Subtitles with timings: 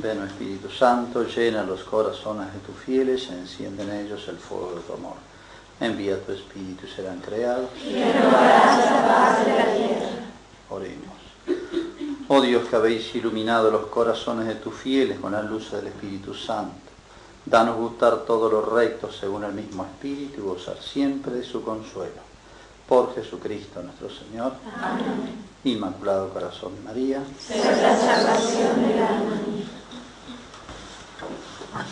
[0.00, 4.80] Ven, Espíritu Santo, llena los corazones de tus fieles, enciende en ellos el fuego de
[4.80, 5.16] tu amor.
[5.78, 7.70] Envía tu Espíritu y serán creados.
[7.84, 10.08] Y renovarás la paz de la tierra.
[10.70, 11.10] Oremos.
[12.28, 16.32] Oh Dios que habéis iluminado los corazones de tus fieles con la luz del Espíritu
[16.32, 16.76] Santo,
[17.44, 22.30] danos gustar todo lo recto según el mismo Espíritu y gozar siempre de su consuelo.
[22.88, 24.52] Por Jesucristo nuestro Señor.
[24.80, 25.44] Amén.
[25.64, 27.22] Inmaculado Corazón de María.
[27.38, 29.40] Sea la salvación del alma.
[31.70, 31.86] Bueno,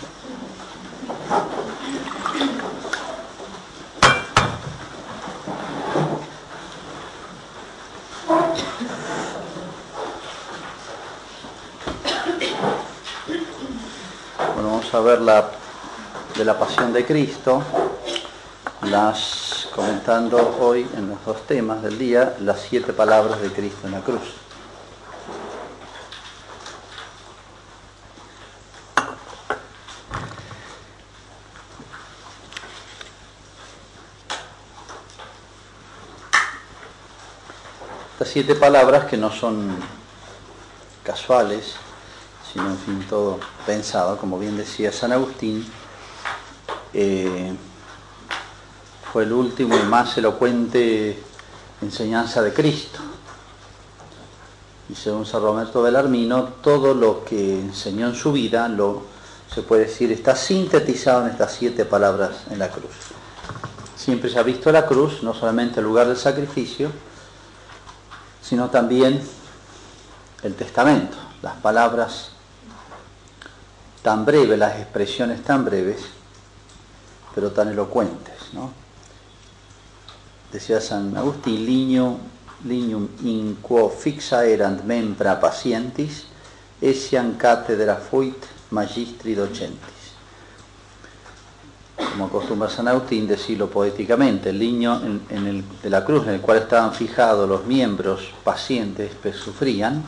[14.56, 15.50] vamos a ver la
[16.36, 17.62] de la pasión de Cristo,
[18.82, 23.92] las comentando hoy en los dos temas del día, las siete palabras de Cristo en
[23.92, 24.47] la cruz.
[38.18, 39.76] Estas siete palabras que no son
[41.04, 41.74] casuales,
[42.52, 45.64] sino en fin todo pensado, como bien decía San Agustín,
[46.92, 47.52] eh,
[49.12, 51.16] fue el último y más elocuente
[51.80, 52.98] enseñanza de Cristo.
[54.88, 59.04] Y según San Roberto Belarmino, todo lo que enseñó en su vida, lo,
[59.54, 62.90] se puede decir, está sintetizado en estas siete palabras en la cruz.
[63.94, 66.90] Siempre se ha visto la cruz, no solamente el lugar del sacrificio,
[68.48, 69.20] sino también
[70.42, 72.30] el testamento, las palabras
[74.00, 76.00] tan breves, las expresiones tan breves,
[77.34, 78.54] pero tan elocuentes.
[78.54, 78.72] ¿no?
[80.50, 82.16] Decía San Agustín, lignum,
[82.64, 86.24] lignum in quo fixa erant membra pacientis,
[86.80, 89.97] essian cátedra fuit magistri docentis.
[91.98, 96.40] Como acostumbra San Agustín decirlo poéticamente, el liño en, el, de la cruz en el
[96.40, 100.04] cual estaban fijados los miembros pacientes que sufrían,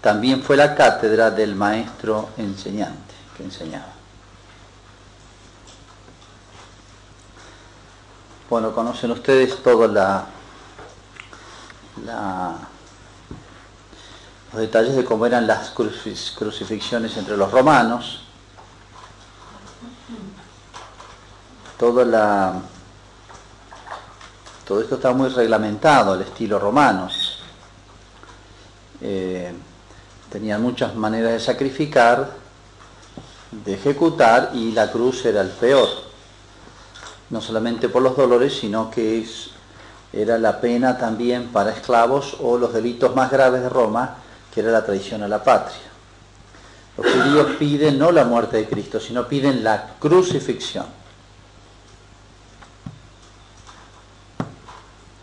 [0.00, 3.92] también fue la cátedra del maestro enseñante que enseñaba.
[8.48, 10.22] Bueno, conocen ustedes todos los
[14.60, 18.22] detalles de cómo eran las crucifixiones entre los romanos,
[21.78, 22.60] todo
[24.80, 27.08] esto está muy reglamentado, el estilo romano.
[29.00, 29.52] Eh,
[30.30, 32.30] tenían muchas maneras de sacrificar,
[33.50, 36.08] de ejecutar, y la cruz era el peor
[37.30, 39.50] no solamente por los dolores, sino que es,
[40.12, 44.16] era la pena también para esclavos o los delitos más graves de Roma,
[44.52, 45.76] que era la traición a la patria.
[46.96, 50.86] Los judíos piden no la muerte de Cristo, sino piden la crucifixión.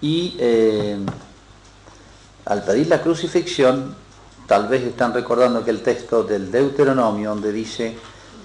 [0.01, 0.97] Y eh,
[2.45, 3.95] al pedir la crucifixión,
[4.47, 7.97] tal vez están recordando que el texto del Deuteronomio, donde dice,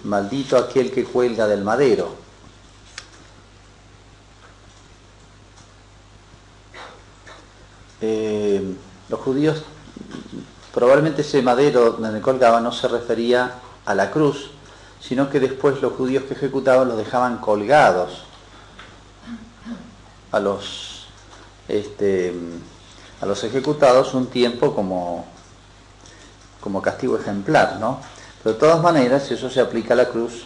[0.04, 2.20] maldito aquel que cuelga del madero,
[8.02, 8.62] Eh,
[9.10, 9.62] los judíos,
[10.72, 14.50] probablemente ese madero donde colgaba no se refería a la cruz,
[15.00, 18.24] sino que después los judíos que ejecutaban los dejaban colgados
[20.32, 20.89] a los,
[21.70, 22.32] este,
[23.20, 25.24] a los ejecutados un tiempo como,
[26.60, 28.00] como castigo ejemplar, ¿no?
[28.42, 30.44] Pero de todas maneras eso se aplica a la cruz,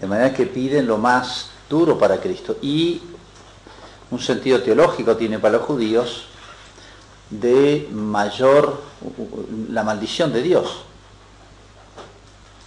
[0.00, 2.56] de manera que piden lo más duro para Cristo.
[2.60, 3.00] Y
[4.10, 6.26] un sentido teológico tiene para los judíos
[7.30, 8.82] de mayor,
[9.70, 10.84] la maldición de Dios.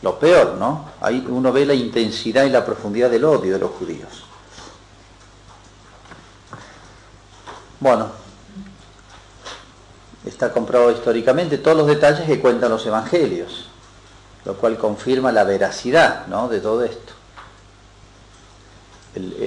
[0.01, 0.89] Lo peor, ¿no?
[1.01, 4.24] Ahí uno ve la intensidad y la profundidad del odio de los judíos.
[7.85, 8.07] Bueno,
[10.25, 13.67] está comprobado históricamente todos los detalles que cuentan los evangelios,
[14.43, 16.49] lo cual confirma la veracidad ¿no?
[16.49, 17.13] de todo esto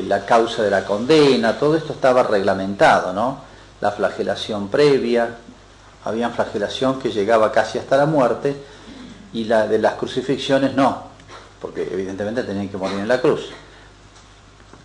[0.07, 3.41] la causa de la condena, todo esto estaba reglamentado, ¿no?
[3.81, 5.31] La flagelación previa,
[6.05, 8.57] había flagelación que llegaba casi hasta la muerte
[9.33, 11.03] y la de las crucifixiones no,
[11.61, 13.51] porque evidentemente tenían que morir en la cruz.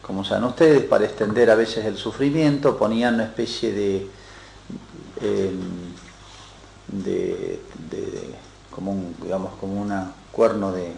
[0.03, 4.07] Como saben ustedes, para extender a veces el sufrimiento ponían una especie de,
[5.21, 5.51] eh,
[6.89, 7.59] de,
[8.69, 9.15] como un,
[10.31, 10.91] cuerno de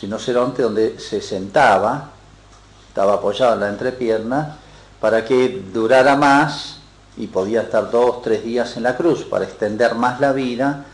[0.00, 2.12] rinoceronte donde se sentaba
[2.92, 4.56] estaba apoyado en la entrepierna,
[5.00, 6.76] para que durara más
[7.16, 10.84] y podía estar dos, tres días en la cruz, para extender más la vida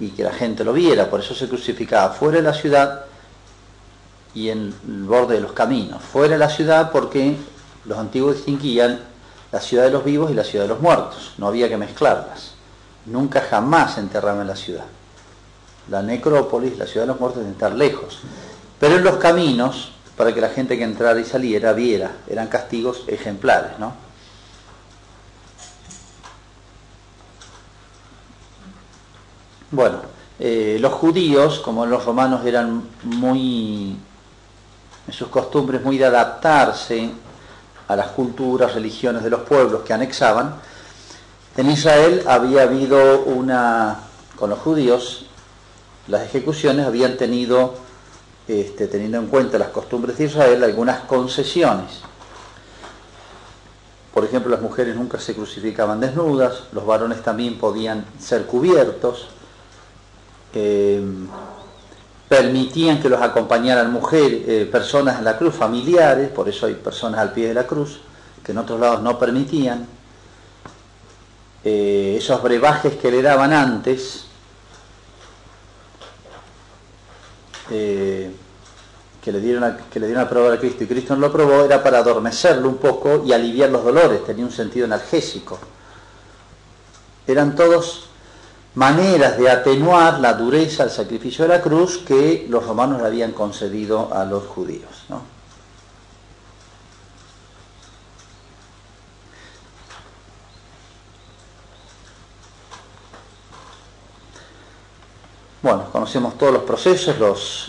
[0.00, 3.04] y que la gente lo viera, por eso se crucificaba fuera de la ciudad
[4.36, 6.02] y en el borde de los caminos.
[6.02, 7.36] Fuera de la ciudad porque
[7.86, 9.00] los antiguos distinguían
[9.50, 12.52] la ciudad de los vivos y la ciudad de los muertos, no había que mezclarlas.
[13.06, 14.84] Nunca jamás se enterraba en la ciudad.
[15.88, 18.18] La necrópolis, la ciudad de los muertos, debe estar lejos.
[18.78, 23.04] Pero en los caminos, para que la gente que entrara y saliera viera, eran castigos
[23.06, 23.94] ejemplares, ¿no?
[29.70, 30.00] Bueno,
[30.38, 33.96] eh, los judíos, como los romanos eran muy,
[35.06, 37.10] en sus costumbres, muy de adaptarse
[37.88, 40.56] a las culturas, religiones de los pueblos que anexaban,
[41.56, 44.00] en Israel había habido una,
[44.36, 45.26] con los judíos,
[46.06, 47.74] las ejecuciones habían tenido,
[48.46, 52.02] este, teniendo en cuenta las costumbres de Israel, algunas concesiones.
[54.12, 59.28] Por ejemplo, las mujeres nunca se crucificaban desnudas, los varones también podían ser cubiertos,
[60.52, 61.02] eh,
[62.28, 67.20] permitían que los acompañaran mujeres, eh, personas en la cruz, familiares, por eso hay personas
[67.20, 68.00] al pie de la cruz,
[68.42, 69.86] que en otros lados no permitían.
[71.64, 74.24] Eh, esos brebajes que le daban antes,
[77.68, 81.32] que, le dieron a, que le dieron a probar a Cristo y Cristo no lo
[81.32, 85.58] probó, era para adormecerlo un poco y aliviar los dolores, tenía un sentido analgésico.
[87.26, 88.05] Eran todos
[88.76, 93.32] maneras de atenuar la dureza del sacrificio de la cruz que los romanos le habían
[93.32, 95.04] concedido a los judíos.
[105.62, 107.18] Bueno, conocemos todos los procesos,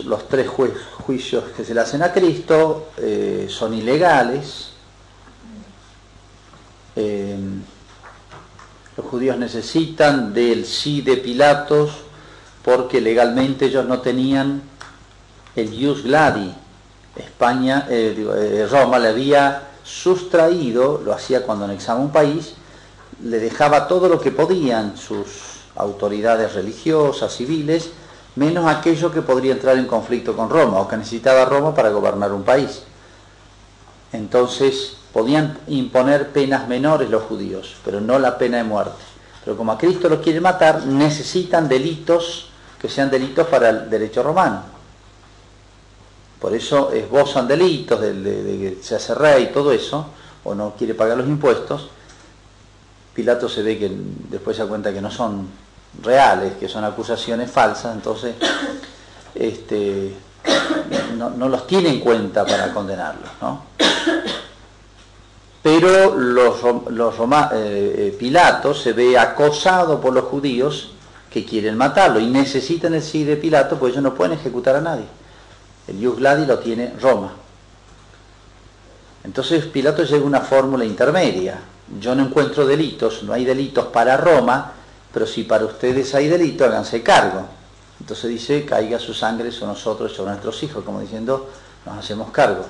[0.04, 4.70] los, tres juicios que se le hacen a Cristo eh, son ilegales.
[6.94, 7.36] Eh,
[8.98, 11.92] los judíos necesitan del sí de Pilatos
[12.64, 14.60] porque legalmente ellos no tenían
[15.54, 16.52] el jus gladi.
[17.14, 22.54] España, eh, eh, Roma le había sustraído, lo hacía cuando anexaba un país,
[23.22, 25.26] le dejaba todo lo que podían sus
[25.76, 27.90] autoridades religiosas, civiles,
[28.34, 32.32] menos aquello que podría entrar en conflicto con Roma o que necesitaba Roma para gobernar
[32.32, 32.82] un país.
[34.12, 39.02] Entonces, Podían imponer penas menores los judíos, pero no la pena de muerte.
[39.44, 42.50] Pero como a Cristo lo quiere matar, necesitan delitos
[42.80, 44.62] que sean delitos para el derecho romano.
[46.40, 50.06] Por eso esbozan delitos de, que se hace rey y todo eso,
[50.44, 51.88] o no quiere pagar los impuestos.
[53.14, 53.90] Pilato se ve que
[54.30, 55.48] después se da cuenta que no son
[56.02, 58.36] reales, que son acusaciones falsas, entonces
[59.34, 60.14] este,
[61.16, 63.30] no, no los tiene en cuenta para condenarlos.
[63.40, 63.64] ¿no?
[65.70, 70.92] Pero los, los eh, eh, Pilato se ve acosado por los judíos
[71.30, 74.80] que quieren matarlo y necesitan el sí de Pilato, pues ellos no pueden ejecutar a
[74.80, 75.04] nadie.
[75.86, 77.32] El Ius Gladi lo tiene Roma.
[79.24, 81.60] Entonces Pilato llega a una fórmula intermedia.
[82.00, 84.72] Yo no encuentro delitos, no hay delitos para Roma,
[85.12, 87.44] pero si para ustedes hay delito, háganse cargo.
[88.00, 91.50] Entonces dice, caiga su sangre sobre nosotros sobre nuestros hijos, como diciendo,
[91.84, 92.64] nos hacemos cargo.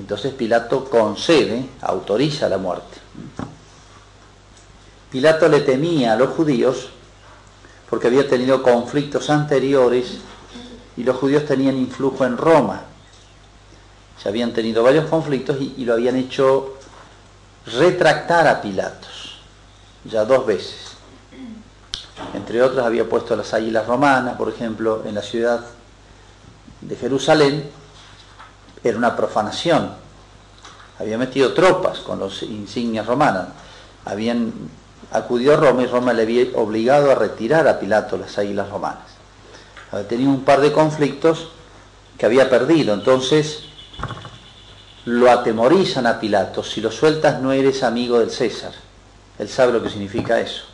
[0.00, 2.96] Entonces Pilato concede, autoriza la muerte.
[5.12, 6.88] Pilato le temía a los judíos
[7.90, 10.20] porque había tenido conflictos anteriores
[10.96, 12.80] y los judíos tenían influjo en Roma.
[14.22, 16.76] Se habían tenido varios conflictos y, lo habían hecho
[17.66, 19.38] retractar a Pilatos,
[20.04, 20.92] ya dos veces.
[22.32, 25.60] Entre otras había puesto las águilas romanas, por ejemplo, en la ciudad
[26.80, 27.79] de Jerusalén,
[28.82, 29.90] era una profanación.
[30.98, 33.48] Había metido tropas con los insignias romanas.
[34.04, 34.52] Habían
[35.12, 39.04] acudido a Roma y Roma le había obligado a retirar a Pilato las águilas romanas.
[39.92, 41.48] Había tenido un par de conflictos
[42.18, 42.94] que había perdido.
[42.94, 43.64] Entonces
[45.04, 46.62] lo atemorizan a Pilato.
[46.62, 48.72] Si lo sueltas no eres amigo del César.
[49.38, 50.64] Él sabe lo que significa eso.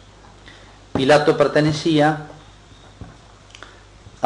[0.93, 2.27] Pilato pertenecía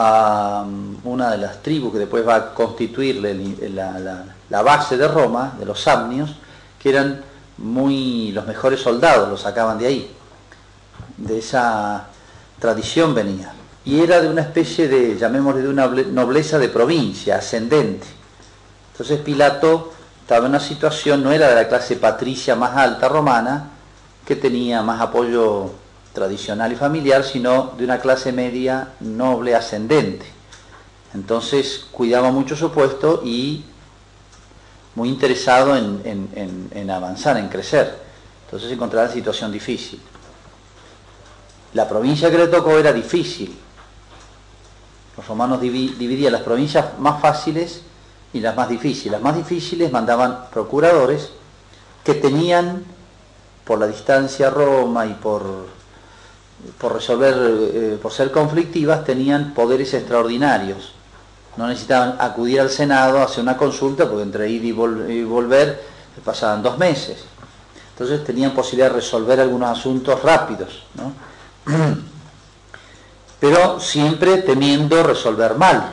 [0.01, 5.55] a um, una de las tribus que después va a constituir la, base de Roma,
[5.59, 6.37] de los Samnios,
[6.79, 7.23] que eran
[7.59, 10.11] muy los mejores soldados, los sacaban de ahí.
[11.17, 12.07] De esa
[12.59, 13.53] tradición venía.
[13.85, 18.07] Y era de una especie de, llamémosle, de una nobleza de provincia, ascendente.
[18.93, 19.93] Entonces Pilato
[20.23, 23.71] estaba en una situación, no era de la clase patricia más alta romana,
[24.25, 25.71] que tenía más apoyo
[26.13, 30.27] tradicional y familiar, sino de una clase media noble ascendente.
[31.15, 33.65] Entonces cuidaba mucho su puesto y
[34.95, 37.99] muy interesado en, avanzar, en crecer.
[38.45, 40.01] Entonces encontraba en situación difícil.
[41.75, 43.57] La provincia que le tocó era difícil.
[45.17, 47.83] Los romanos dividían las provincias más fáciles
[48.33, 49.13] y las más difíciles.
[49.13, 51.31] Las más difíciles mandaban procuradores
[52.05, 52.85] que tenían,
[53.65, 55.80] por la distancia a Roma y por,
[56.79, 60.93] por resolver, eh, por ser conflictivas, tenían poderes extraordinarios.
[61.57, 65.83] No necesitaban acudir al Senado a hacer una consulta, porque entre ir y, volver
[66.25, 67.25] pasaban dos meses.
[67.93, 70.83] Entonces tenían posibilidad de resolver algunos asuntos rápidos,
[73.41, 75.93] pero siempre temiendo resolver mal.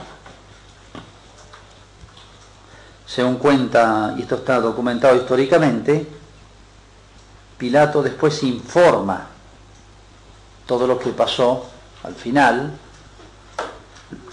[3.17, 6.05] según cuenta, y esto está documentado históricamente,
[7.57, 9.27] Pilato después informa
[10.67, 11.65] todo lo que pasó
[12.03, 12.73] al final,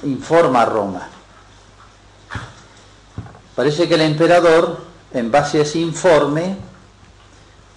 [0.02, 1.08] informa a Roma.
[3.54, 4.78] Parece que el emperador,
[5.12, 6.56] en base a ese informe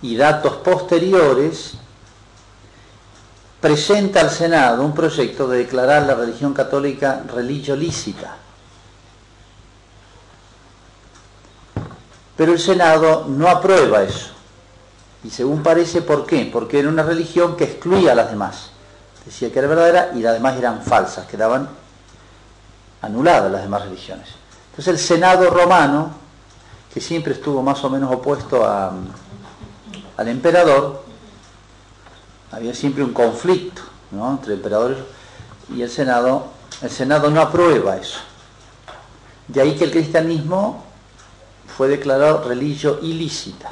[0.01, 1.75] y datos posteriores,
[3.61, 8.37] presenta al Senado un proyecto de declarar la religión católica religio lícita.
[12.35, 14.36] Pero el Senado no aprueba eso.
[15.23, 16.49] Y según parece, ¿por qué?
[16.51, 18.69] Porque era una religión que excluía a las demás.
[19.25, 21.69] Decía que era verdadera y las demás eran falsas, quedaban
[23.01, 24.27] anuladas las demás religiones.
[24.69, 26.11] Entonces el Senado romano,
[26.93, 31.03] que siempre estuvo más o menos opuesto al emperador,
[32.51, 33.81] había siempre un conflicto
[34.11, 34.99] entre emperadores
[35.75, 36.47] y el Senado,
[36.81, 38.19] el Senado no aprueba eso.
[39.47, 40.83] De ahí que el cristianismo
[41.75, 43.71] fue declarado religio ilícita.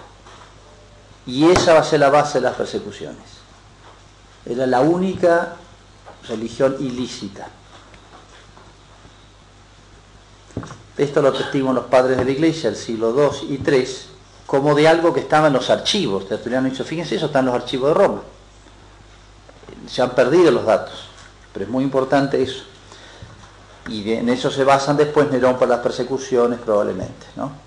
[1.27, 3.23] Y esa va a ser la base de las persecuciones.
[4.45, 5.55] Era la única
[6.27, 7.47] religión ilícita.
[10.97, 13.87] Esto lo testiguan los padres de la iglesia del siglo II y III,
[14.45, 16.27] como de algo que estaba en los archivos.
[16.27, 18.21] Tertuliano dicho, fíjense, eso está en los archivos de Roma.
[19.87, 21.07] Se han perdido los datos,
[21.51, 22.63] pero es muy importante eso.
[23.89, 27.64] Y en eso se basan después Nerón por las persecuciones probablemente, ¿no?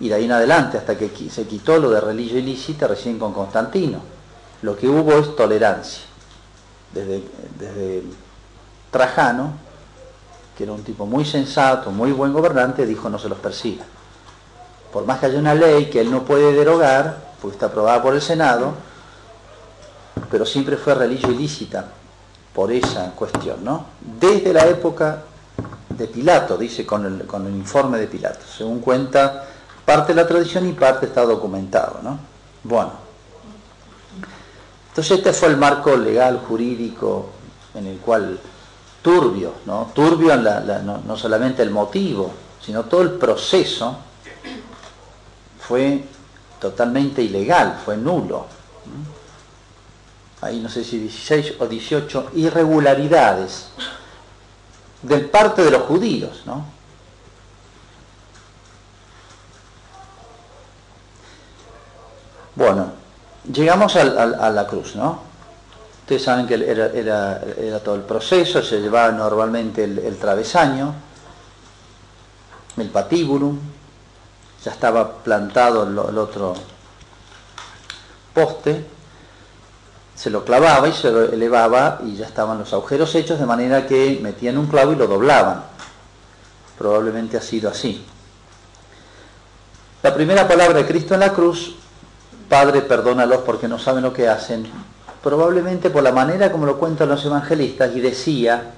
[0.00, 3.34] Y de ahí en adelante, hasta que se quitó lo de religión ilícita recién con
[3.34, 4.00] Constantino.
[4.62, 6.02] Lo que hubo es tolerancia.
[6.92, 7.22] Desde,
[7.58, 8.02] desde
[8.90, 9.52] Trajano,
[10.56, 13.84] que era un tipo muy sensato, muy buen gobernante, dijo no se los persiga.
[14.90, 18.14] Por más que haya una ley que él no puede derogar, porque está aprobada por
[18.14, 18.72] el Senado,
[20.30, 21.86] pero siempre fue religión ilícita
[22.54, 23.86] por esa cuestión, ¿no?
[24.18, 25.24] Desde la época
[25.90, 29.46] de Pilato, dice con el, con el informe de Pilato, según cuenta
[29.90, 32.16] parte de la tradición y parte está documentado, ¿no?
[32.62, 32.92] Bueno.
[34.90, 37.30] Entonces este fue el marco legal, jurídico,
[37.74, 38.38] en el cual
[39.02, 39.90] turbio, ¿no?
[39.92, 42.30] Turbio no, solamente el motivo,
[42.64, 43.96] sino todo el proceso
[45.58, 46.04] fue
[46.60, 48.46] totalmente ilegal, fue nulo.
[50.40, 53.70] Hay no sé si 16 o 18 irregularidades
[55.02, 56.78] de parte de los judíos, ¿no?
[62.60, 62.92] Bueno,
[63.50, 65.18] llegamos a la cruz, ¿no?
[66.02, 70.92] Ustedes saben que era, todo el proceso, se llevaba normalmente el, travesaño,
[72.76, 73.54] el patíbulo,
[74.62, 76.52] ya estaba plantado el, el otro
[78.34, 78.84] poste,
[80.14, 83.86] se lo clavaba y se lo elevaba y ya estaban los agujeros hechos de manera
[83.86, 85.64] que metían un clavo y lo doblaban.
[86.76, 88.04] Probablemente ha sido así.
[90.02, 91.79] La primera palabra de Cristo en la cruz
[92.50, 94.66] Padre, perdónalos porque no saben lo que hacen,
[95.22, 98.72] probablemente por la manera como lo cuentan los evangelistas, y decía,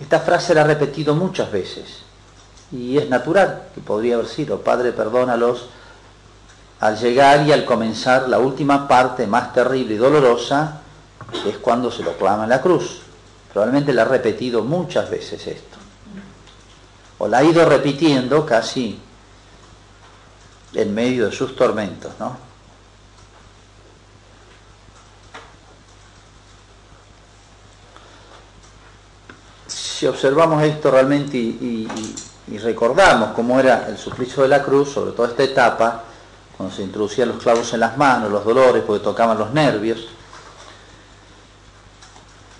[0.00, 2.04] esta frase la ha repetido muchas veces,
[2.70, 5.68] y es natural que podría haber sido, Padre, perdónalos,
[6.78, 10.80] al llegar y al comenzar la última parte más terrible y dolorosa,
[11.44, 13.00] es cuando se lo clama en la cruz.
[13.52, 15.76] Probablemente la ha repetido muchas veces esto.
[17.18, 19.00] O la ha ido repitiendo casi
[20.74, 22.36] en medio de sus tormentos, ¿no?
[29.66, 31.88] Si observamos esto realmente y,
[32.62, 36.02] recordamos cómo era el suplicio de la cruz, sobre toda esta etapa,
[36.56, 40.08] cuando se introducían los clavos en las manos, los dolores, porque tocaban los nervios,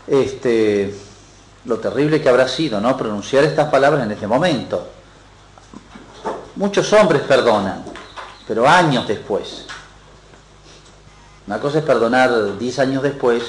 [0.07, 0.95] este,
[1.65, 2.97] lo terrible que habrá sido, ¿no?
[2.97, 4.89] Pronunciar estas palabras en este momento.
[6.57, 7.85] Muchos hombres perdonan,
[8.47, 9.67] pero años después.
[11.47, 13.43] Una cosa es perdonar 10 años después,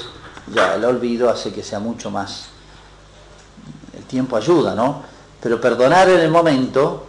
[0.52, 2.46] ya el olvido hace que sea mucho más.
[3.96, 5.02] El tiempo ayuda, ¿no?
[5.40, 7.06] Pero perdonar en el momento,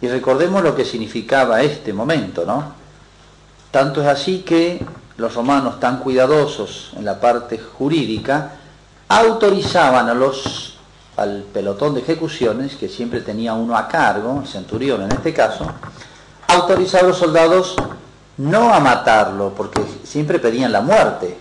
[0.00, 2.74] y recordemos lo que significaba este momento, ¿no?
[3.70, 4.84] Tanto es así que
[5.16, 8.52] los romanos tan cuidadosos en la parte jurídica,
[9.08, 10.75] autorizaban a los,
[11.16, 15.66] al pelotón de ejecuciones, que siempre tenía uno a cargo, el centurión en este caso,
[16.48, 17.76] autorizaba a los soldados
[18.38, 21.38] no a matarlo, porque siempre pedían la muerte.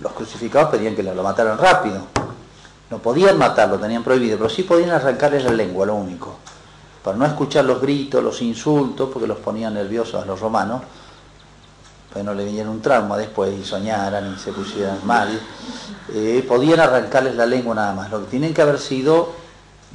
[0.00, 2.00] Los crucificados pedían que lo mataran rápido.
[2.90, 6.36] No podían matarlo, tenían prohibido, pero sí podían arrancarles la lengua, lo único.
[7.02, 10.82] Para no escuchar los gritos, los insultos, porque los ponían nerviosos a los romanos,
[12.22, 15.40] no le viniera un trauma después y soñaran y se pusieran mal.
[16.12, 18.10] Eh, podían arrancarles la lengua nada más.
[18.10, 19.32] Lo que tienen que haber sido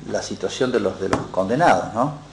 [0.10, 2.32] la situación de los, de los condenados, ¿no?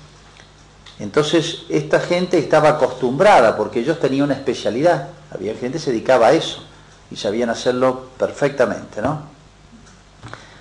[0.98, 5.08] Entonces, esta gente estaba acostumbrada porque ellos tenían una especialidad.
[5.32, 6.62] Había gente que se dedicaba a eso
[7.10, 9.22] y sabían hacerlo perfectamente, ¿no?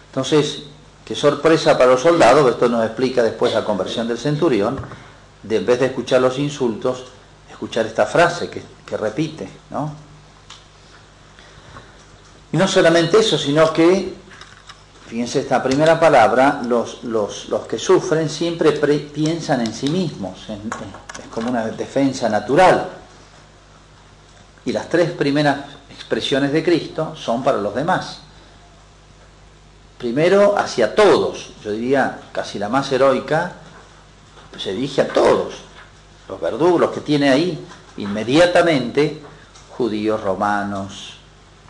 [0.09, 0.63] Entonces,
[1.05, 4.79] qué sorpresa para los soldados, esto nos explica después la conversión del centurión,
[5.43, 7.05] de en vez de escuchar los insultos,
[7.49, 9.93] escuchar esta frase que, que repite, ¿no?
[12.51, 14.15] Y no solamente eso, sino que
[15.07, 21.27] Fíjense esta primera palabra, los, los, los que sufren siempre piensan en sí mismos, es
[21.33, 22.89] como una defensa natural.
[24.65, 28.19] Y las tres primeras expresiones de Cristo son para los demás.
[29.97, 33.53] Primero hacia todos, yo diría casi la más heroica,
[34.57, 35.53] se dirige a todos,
[36.27, 37.65] los verdugos, que tiene ahí
[37.97, 39.21] inmediatamente,
[39.77, 41.17] judíos, romanos,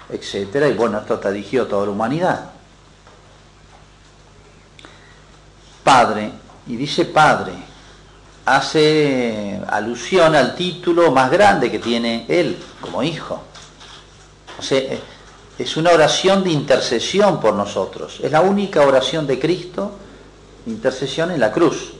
[0.09, 0.67] etc.
[0.71, 2.51] Y bueno, esto está dirigido a toda la humanidad.
[5.83, 6.31] Padre,
[6.67, 7.53] y dice Padre,
[8.45, 13.43] hace alusión al título más grande que tiene Él como Hijo.
[15.57, 18.19] Es una oración de intercesión por nosotros.
[18.21, 19.91] Es la única oración de Cristo,
[20.65, 21.93] intercesión en la cruz.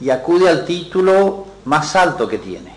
[0.00, 2.74] Y acude al título más alto que tiene,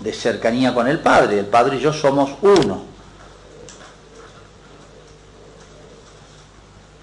[0.00, 1.40] de cercanía con el Padre.
[1.40, 2.84] El Padre y yo somos uno.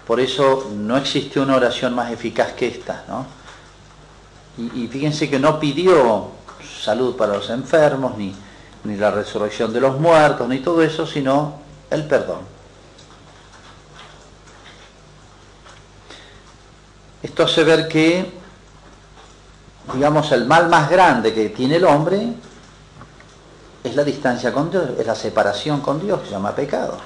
[0.06, 3.26] Por eso no existe una oración más eficaz que esta, ¿no?
[4.56, 6.30] Y, fíjense que no pidió
[6.82, 8.34] salud para los enfermos, ni,
[8.84, 12.40] ni la resurrección de los muertos, ni todo eso, sino el perdón.
[17.22, 18.39] Esto hace ver que,
[19.94, 22.32] digamos, el mal más grande que tiene el hombre
[23.82, 26.98] es la distancia con Dios, es la separación con Dios, que se llama pecado.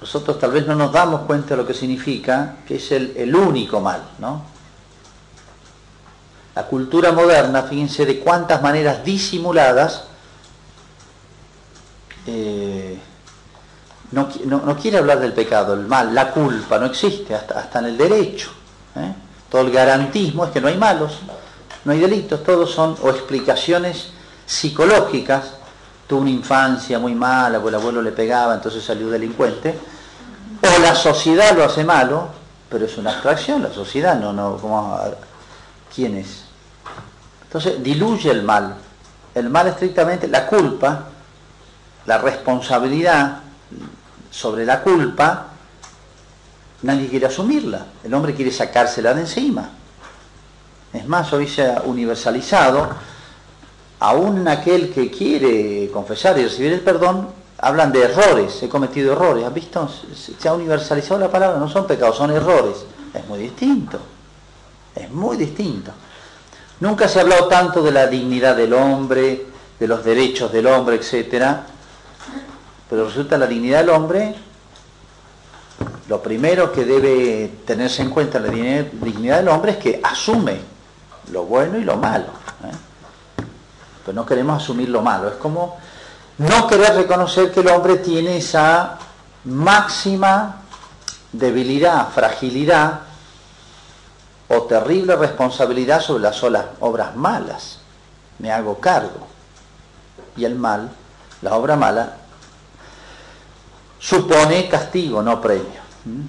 [0.00, 3.80] nosotros tal vez no nos damos cuenta de lo que significa, que es el, único
[3.80, 4.42] mal, ¿no?
[6.56, 10.06] La cultura moderna, fíjense de cuántas maneras disimuladas
[12.26, 12.98] eh,
[14.12, 17.96] no, quiere hablar del pecado, el mal, la culpa, no existe, hasta, hasta en el
[17.96, 18.50] derecho.
[18.96, 19.12] ¿eh?
[19.48, 21.20] Todo el garantismo es que no hay malos,
[21.84, 24.10] no hay delitos, todos son o explicaciones
[24.46, 25.54] psicológicas
[26.10, 29.78] tuvo una infancia muy mala, porque el abuelo le pegaba, entonces salió delincuente,
[30.60, 32.26] o la sociedad lo hace malo,
[32.68, 34.98] pero es una abstracción, la sociedad no, no, ¿cómo,
[35.94, 36.46] ¿quién es?
[37.44, 38.74] Entonces diluye el mal.
[39.32, 41.04] El mal estrictamente, la culpa,
[42.06, 43.42] la responsabilidad
[44.30, 45.48] sobre la culpa,
[46.82, 47.86] nadie quiere asumirla.
[48.04, 49.70] El hombre quiere sacársela de encima.
[50.92, 52.88] Es más, hoy se ha universalizado
[54.00, 59.44] aún aquel que quiere confesar y recibir el perdón, hablan de errores, he cometido errores,
[59.44, 59.88] ¿has visto?
[60.16, 62.76] Se ha universalizado la palabra, no son pecados, son errores.
[63.12, 63.98] Es muy distinto,
[64.94, 65.92] es muy distinto.
[66.80, 69.46] Nunca se ha hablado tanto de la dignidad del hombre,
[69.78, 71.58] de los derechos del hombre, etc.
[72.90, 74.34] Pero resulta la dignidad del hombre,
[76.08, 80.60] lo primero que debe tenerse en cuenta la dignidad del hombre es que asume
[81.30, 82.26] lo bueno y lo malo.
[82.64, 83.44] ¿eh?
[84.04, 85.28] Pero no queremos asumir lo malo.
[85.28, 85.78] Es como
[86.38, 88.98] no querer reconocer que el hombre tiene esa
[89.44, 90.62] máxima
[91.30, 93.02] debilidad, fragilidad
[94.48, 96.42] o terrible responsabilidad sobre las
[96.80, 97.78] obras malas.
[98.40, 99.28] Me hago cargo.
[100.36, 100.90] Y el mal,
[101.42, 102.16] la obra mala,
[104.00, 105.80] supone castigo, no premio.
[106.04, 106.22] ¿Mm?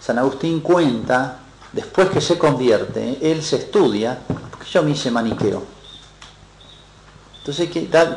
[0.00, 1.38] San Agustín cuenta,
[1.72, 4.18] después que se convierte, él se estudia,
[4.50, 5.62] porque yo me hice maniqueo
[7.44, 7.70] entonces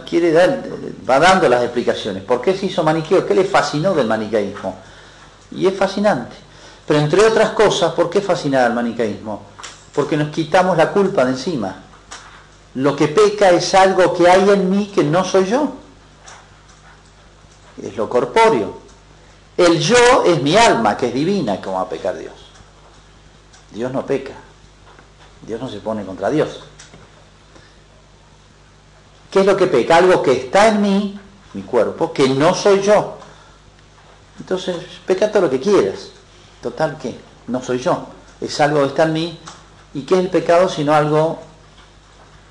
[0.08, 0.64] quiere dar,
[1.10, 2.22] va dando las explicaciones.
[2.22, 3.26] ¿Por qué se hizo maniqueo?
[3.26, 4.78] ¿Qué le fascinó del maniqueísmo?
[5.52, 6.36] Y es fascinante.
[6.86, 9.42] Pero entre otras cosas, ¿por qué fascinaba el maniqueísmo?
[9.96, 11.76] Porque nos quitamos la culpa de encima.
[12.76, 15.74] Lo que peca es algo que hay en mí que no soy yo.
[17.82, 18.80] Es lo corpóreo.
[19.58, 22.34] El yo es mi alma, que es divina, como va a pecar Dios.
[23.72, 24.34] Dios no peca.
[25.46, 26.62] Dios no se pone contra Dios.
[29.32, 29.98] ¿Qué es lo que peca?
[29.98, 31.20] Algo que está en mí,
[31.54, 33.18] mi cuerpo, que no soy yo.
[34.40, 36.10] Entonces, peca todo lo que quieras.
[36.62, 37.18] Total, ¿qué?
[37.48, 38.08] No soy yo.
[38.42, 39.40] Es algo que está en mí.
[39.94, 41.40] ¿Y qué es el pecado sino algo,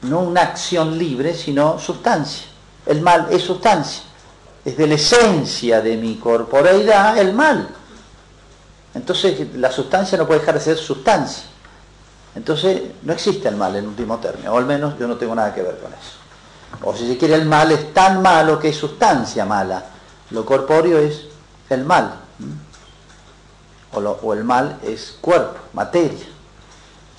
[0.02, 2.46] no una acción libre, sino sustancia?
[2.86, 4.02] El mal es sustancia.
[4.64, 7.68] Es de la esencia de mi corporeidad el mal.
[8.94, 11.44] Entonces, la sustancia no puede dejar de ser sustancia.
[12.34, 15.54] Entonces, no existe el mal en último término, o al menos yo no tengo nada
[15.54, 16.24] que ver con eso.
[16.82, 19.84] O si se quiere, el mal es tan malo que es sustancia mala.
[20.30, 21.26] Lo corpóreo es
[21.70, 22.20] el mal.
[23.92, 26.26] O, el mal es cuerpo, materia.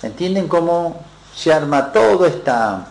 [0.02, 1.00] ¿Entienden cómo
[1.34, 2.86] se arma todo esta,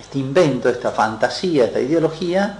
[0.00, 2.58] este invento, esta fantasía, esta ideología?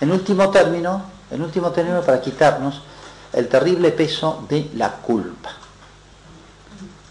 [0.00, 2.82] En último término, en último término para quitarnos
[3.32, 5.50] el terrible peso de la culpa.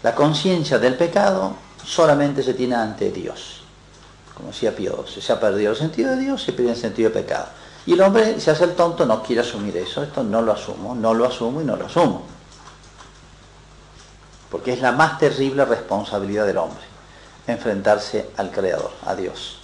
[0.02, 3.62] La conciencia del pecado solamente se tiene ante Dios.
[4.34, 7.20] Como decía Pío se ha perdido el sentido de Dios, se pierde el sentido de
[7.22, 7.46] pecado.
[7.86, 10.94] Y el hombre se hace el tonto, no quiere asumir eso, esto no lo asumo,
[10.94, 12.22] no lo asumo y no lo asumo.
[14.50, 16.84] Porque es la más terrible responsabilidad del hombre,
[17.46, 19.58] enfrentarse al Creador, a Dios.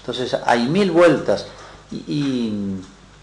[0.00, 1.46] Entonces hay mil vueltas
[1.90, 2.52] y,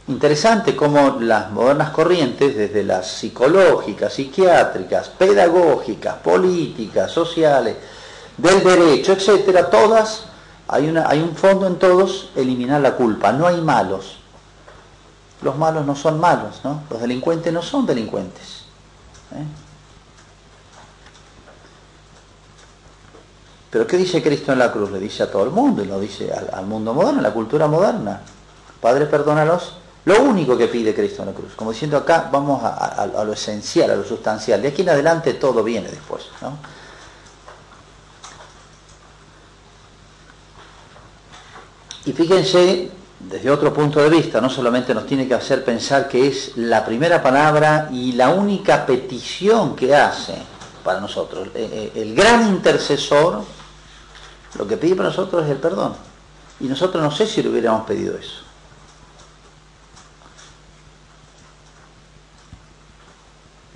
[0.08, 7.76] interesante cómo las modernas corrientes, desde las psicológicas, psiquiátricas, pedagógicas, políticas, sociales,
[8.38, 10.26] del derecho, etcétera, todas,
[10.68, 13.32] hay, una, hay un fondo en todos, eliminar la culpa.
[13.32, 14.18] No hay malos,
[15.42, 16.84] los malos no son malos, ¿no?
[16.90, 18.66] Los delincuentes no son delincuentes.
[19.34, 19.46] ¿eh?
[23.76, 24.90] Pero ¿qué dice Cristo en la cruz?
[24.90, 27.68] Le dice a todo el mundo y lo dice al, mundo moderno, a la cultura
[27.68, 28.22] moderna.
[28.86, 29.78] Padre, perdónalos.
[30.06, 31.54] Lo único que pide Cristo en la cruz.
[31.56, 34.62] Como diciendo acá, vamos a, lo esencial, a lo sustancial.
[34.62, 36.28] De aquí en adelante todo viene después.
[42.06, 46.28] Y fíjense desde otro punto de vista, no solamente nos tiene que hacer pensar que
[46.28, 50.36] es la primera palabra y la única petición que hace
[50.84, 51.48] para nosotros.
[51.56, 53.44] Eh, eh, el gran intercesor
[54.60, 55.96] lo que pide para nosotros es el perdón.
[56.60, 58.45] Y nosotros no sé si le hubiéramos pedido eso.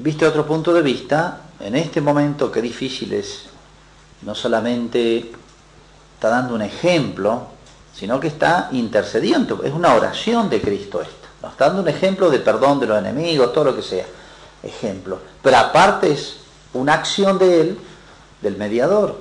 [0.02, 3.48] Viste otro punto de vista, en este momento que difícil es,
[4.22, 5.30] no solamente
[6.16, 7.48] está dando un ejemplo,
[7.94, 9.62] sino que está intercediendo.
[9.62, 11.28] Es una oración de Cristo esto.
[11.42, 14.06] Nos está dando un ejemplo de perdón de los enemigos, todo lo que sea.
[14.64, 15.20] Ejemplo.
[15.42, 16.38] Pero aparte es
[16.74, 17.80] una acción de Él,
[18.42, 19.20] del mediador.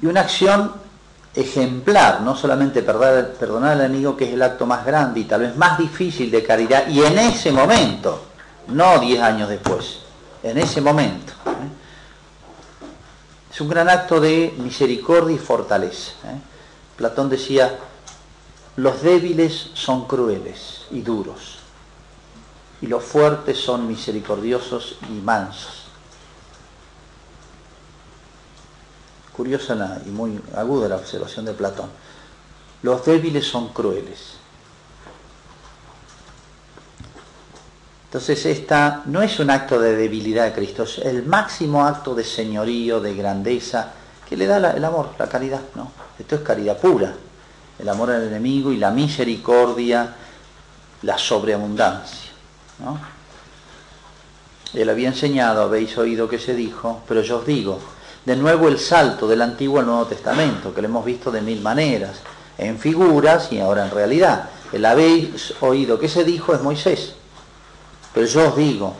[0.00, 0.72] Y una acción
[1.34, 5.56] ejemplar, no solamente perdonar, al enemigo, que es el acto más grande y tal vez
[5.56, 8.22] más difícil de caridad, y en ese momento,
[8.68, 10.00] no diez años después,
[10.42, 11.32] en ese momento.
[11.46, 11.68] ¿eh?
[13.52, 16.12] Es un gran acto de misericordia y fortaleza.
[16.24, 16.40] ¿eh?
[16.96, 17.78] Platón decía,
[18.76, 21.58] los débiles son crueles y duros,
[22.80, 25.87] y los fuertes son misericordiosos y mansos.
[29.38, 31.88] Curiosa y muy aguda la observación de Platón.
[32.82, 34.38] Los débiles son crueles
[38.08, 42.24] Entonces esta no es un acto de debilidad de Cristo, es el máximo acto de
[42.24, 43.92] señorío, de grandeza,
[44.26, 45.92] que le da el amor, la caridad, ¿no?
[46.18, 47.14] Esto es caridad pura,
[47.78, 50.16] el amor al enemigo y la misericordia,
[51.02, 52.30] la sobreabundancia,
[52.78, 52.98] ¿no?
[54.72, 57.78] Él había enseñado, habéis oído que se dijo, pero yo os digo,
[58.28, 61.62] de nuevo el salto del Antiguo al Nuevo Testamento, que lo hemos visto de mil
[61.62, 62.18] maneras,
[62.58, 64.50] en figuras y ahora en realidad.
[64.70, 67.14] El habéis oído que se dijo es Moisés.
[68.12, 68.94] Pero yo os digo,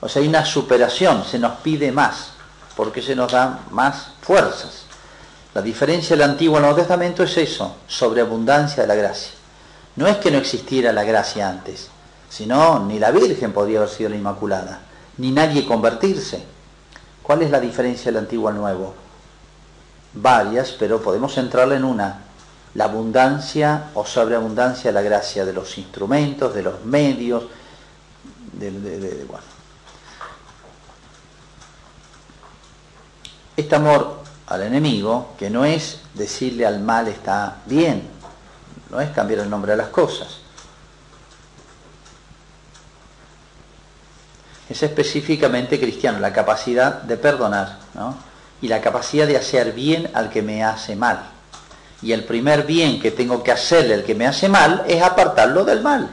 [0.00, 2.28] o sea, hay una superación, se nos pide más,
[2.76, 4.84] porque se nos dan más fuerzas.
[5.52, 9.32] La diferencia del Antiguo el Nuevo Testamento es eso, sobreabundancia de la gracia.
[9.96, 11.88] No es que no existiera la gracia antes,
[12.30, 14.78] sino ni la Virgen podría haber sido la Inmaculada,
[15.16, 16.57] ni nadie convertirse.
[17.28, 18.94] ¿Cuál es la diferencia del Antiguo al Nuevo?
[20.14, 22.22] Varias, pero podemos centrarla en una.
[22.72, 27.44] La abundancia o sobreabundancia de la gracia de los instrumentos, de los medios,
[33.58, 38.08] este amor al enemigo, que no es decirle al mal está bien,
[38.88, 40.38] no es cambiar el nombre de las cosas.
[44.68, 47.78] Es específicamente cristiano, la capacidad de perdonar
[48.60, 51.30] y la capacidad de hacer bien al que me hace mal.
[52.02, 55.64] Y el primer bien que tengo que hacerle al que me hace mal es apartarlo
[55.64, 56.10] del mal.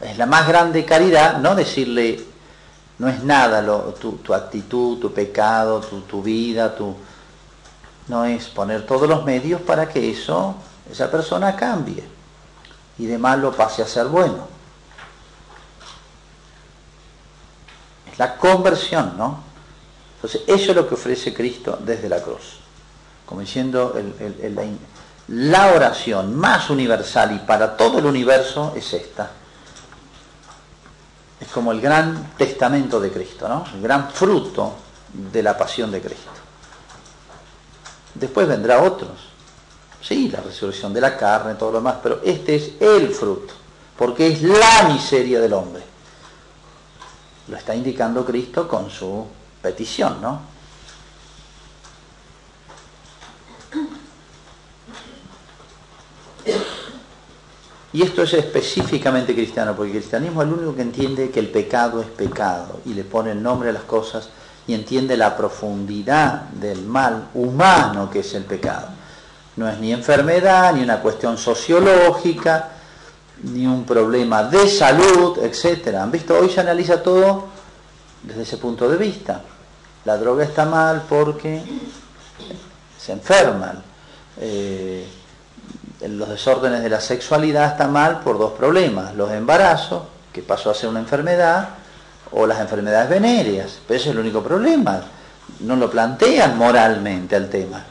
[0.00, 2.24] Es la más grande caridad no decirle
[2.98, 3.64] No es nada
[4.00, 6.94] tu, actitud, tu pecado, tu, tu vida, tu...
[8.08, 10.54] No es poner todos los medios para que eso,
[10.90, 12.02] esa persona cambie
[12.98, 14.57] y de malo pase a ser bueno.
[18.18, 19.42] La conversión, ¿no?
[20.16, 22.58] Entonces, eso es lo que ofrece Cristo desde la cruz.
[23.24, 24.78] Como diciendo, el,
[25.28, 29.30] la oración más universal y para todo el universo es esta.
[31.40, 33.64] Es como el gran testamento de Cristo, ¿no?
[33.74, 34.74] El gran fruto
[35.12, 36.30] de la pasión de Cristo.
[38.14, 39.28] Después vendrá otros.
[40.02, 43.54] Sí, la resurrección de la carne, todo lo demás, pero este es el fruto,
[43.96, 45.82] porque es la miseria del hombre.
[47.48, 49.26] Lo está indicando Cristo con su
[49.62, 50.58] petición, ¿no?
[57.92, 61.48] Y esto es específicamente cristiano, porque el cristianismo es el único que entiende que el
[61.48, 64.28] pecado es pecado y le pone el nombre a las cosas
[64.66, 68.88] y entiende la profundidad del mal humano que es el pecado.
[69.56, 72.68] No es ni enfermedad, ni una cuestión sociológica,
[73.42, 75.96] ni un problema de salud, etc.
[75.96, 76.38] ¿Han visto?
[76.38, 77.46] Hoy se analiza todo
[78.22, 79.42] desde ese punto de vista.
[80.04, 81.62] La droga está mal porque
[82.98, 83.82] se enferman.
[84.40, 85.06] Eh,
[86.08, 90.74] los desórdenes de la sexualidad están mal por dos problemas, los embarazos, que pasó a
[90.74, 91.70] ser una enfermedad,
[92.30, 95.00] o las enfermedades venéreas, pero ese es el único problema,
[95.60, 97.82] no lo plantean moralmente al tema.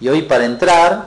[0.00, 1.04] Y hoy para entrar,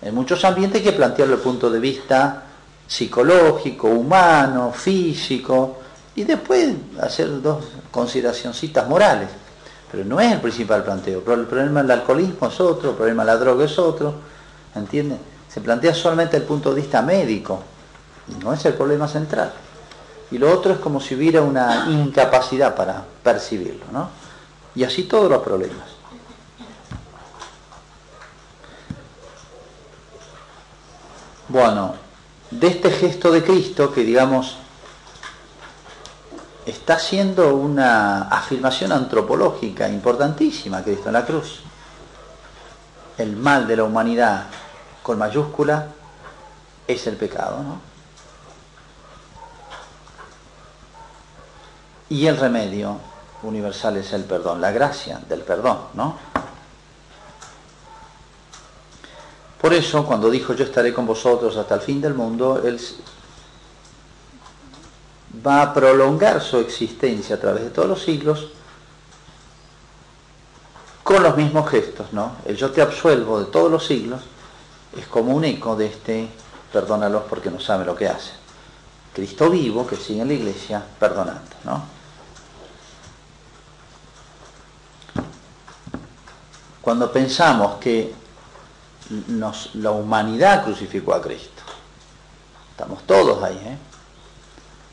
[0.00, 2.42] en muchos ambientes hay que plantearlo el punto de vista
[2.92, 5.78] psicológico, humano, físico,
[6.14, 9.28] y después hacer dos consideracioncitas morales.
[9.90, 13.26] Pero no es el principal planteo, el problema del alcoholismo es otro, el problema de
[13.32, 14.14] la droga es otro,
[14.74, 15.18] ¿entiendes?
[15.52, 17.62] se plantea solamente el punto de vista médico,
[18.42, 19.52] no es el problema central.
[20.30, 24.08] Y lo otro es como si hubiera una incapacidad para percibirlo, ¿no?
[24.74, 25.88] Y así todos los problemas.
[31.48, 32.01] Bueno,
[32.60, 34.56] de este gesto de Cristo que digamos
[36.66, 41.60] está haciendo una afirmación antropológica importantísima Cristo en la cruz.
[43.18, 44.44] El mal de la humanidad
[45.02, 45.88] con mayúscula
[46.86, 47.80] es el pecado, ¿no?
[52.10, 52.98] Y el remedio
[53.42, 56.16] universal es el perdón, la gracia del perdón, ¿no?
[59.62, 62.80] Por eso, cuando dijo yo estaré con vosotros hasta el fin del mundo, Él
[65.46, 68.48] va a prolongar su existencia a través de todos los siglos
[71.04, 72.32] con los mismos gestos, ¿no?
[72.44, 74.22] El yo te absuelvo de todos los siglos
[74.96, 76.28] es como un eco de este
[76.72, 78.34] perdónalos porque no saben lo que hacen.
[79.14, 81.84] Cristo vivo que sigue en la iglesia perdonando, ¿no?
[86.80, 88.21] Cuando pensamos que
[89.28, 91.62] nos, la humanidad crucificó a Cristo,
[92.70, 93.78] estamos todos ahí, ¿eh?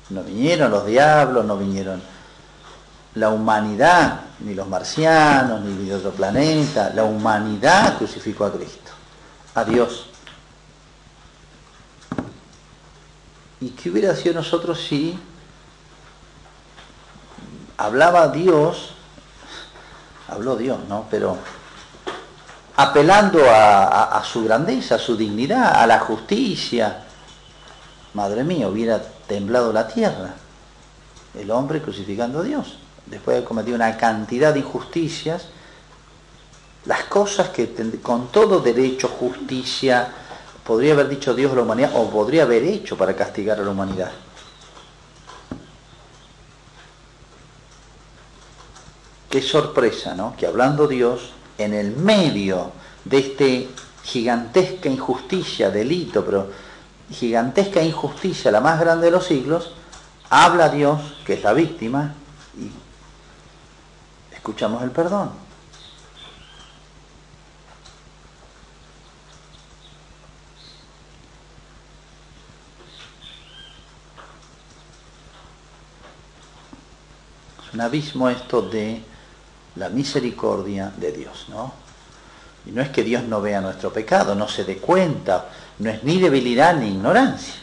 [0.09, 2.01] No vinieron los diablos, no vinieron
[3.15, 8.91] la humanidad, ni los marcianos, ni de otro planeta, la humanidad crucificó a Cristo
[9.55, 10.05] a Dios.
[13.61, 15.19] ¿Y qué hubiera sido nosotros si
[17.77, 18.91] hablaba Dios,
[20.27, 21.07] habló Dios, ¿no?
[21.11, 21.37] Pero
[22.79, 27.03] apelando a, su grandeza, a su dignidad, a la justicia.
[28.13, 30.33] Madre mía, hubiera temblado la tierra.
[31.37, 32.77] El hombre crucificando a Dios.
[33.05, 35.47] Después de haber cometido una cantidad de injusticias,
[36.85, 37.69] las cosas que
[38.01, 40.07] con todo derecho, justicia,
[40.63, 43.71] podría haber dicho Dios a la humanidad o podría haber hecho para castigar a la
[43.71, 44.11] humanidad.
[49.29, 50.33] Qué sorpresa, ¿no?
[50.37, 52.71] Que hablando Dios, en el medio
[53.05, 53.69] de este
[54.03, 56.49] gigantesca injusticia, delito, pero
[57.11, 59.71] gigantesca injusticia, la más grande de los siglos,
[60.29, 62.15] habla Dios, que es la víctima,
[62.57, 62.71] y
[64.33, 65.49] escuchamos el perdón.
[77.71, 79.01] un abismo esto de
[79.75, 81.73] la misericordia de Dios, ¿no?
[82.65, 86.03] Y no es que Dios no vea nuestro pecado, no se dé cuenta, no es
[86.03, 87.55] ni debilidad ni ignorancia.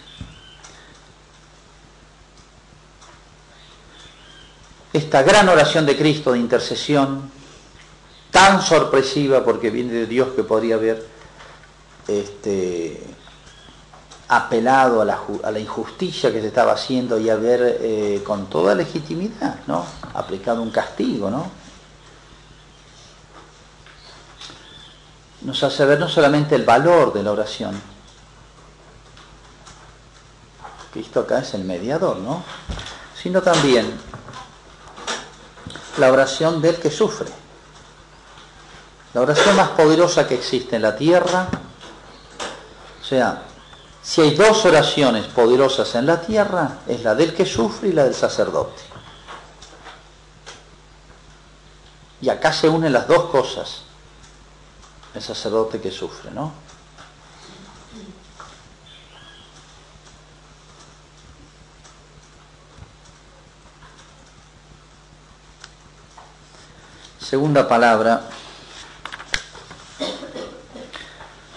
[4.93, 7.31] Esta gran oración de Cristo de intercesión,
[8.31, 11.07] tan sorpresiva porque viene de Dios que podría haber
[12.09, 13.03] este,
[14.29, 19.85] apelado a la, injusticia que se estaba haciendo y haber eh, con toda legitimidad, ¿no?
[20.15, 21.66] Aplicado un castigo, ¿no?
[25.47, 27.81] Nos hace ver no solamente el valor de la oración,
[30.93, 32.43] Cristo acá es el mediador, ¿no?
[33.23, 33.97] Sino también
[35.99, 37.29] la oración del que sufre.
[39.15, 41.47] La oración más poderosa que existe en la tierra,
[43.01, 43.43] o sea,
[44.03, 48.03] si hay dos oraciones poderosas en la tierra, es la del que sufre y la
[48.03, 48.83] del sacerdote.
[52.21, 53.86] Y acá se unen las dos cosas,
[55.17, 56.53] el sacerdote que sufre, ¿no?
[67.19, 68.29] Segunda palabra,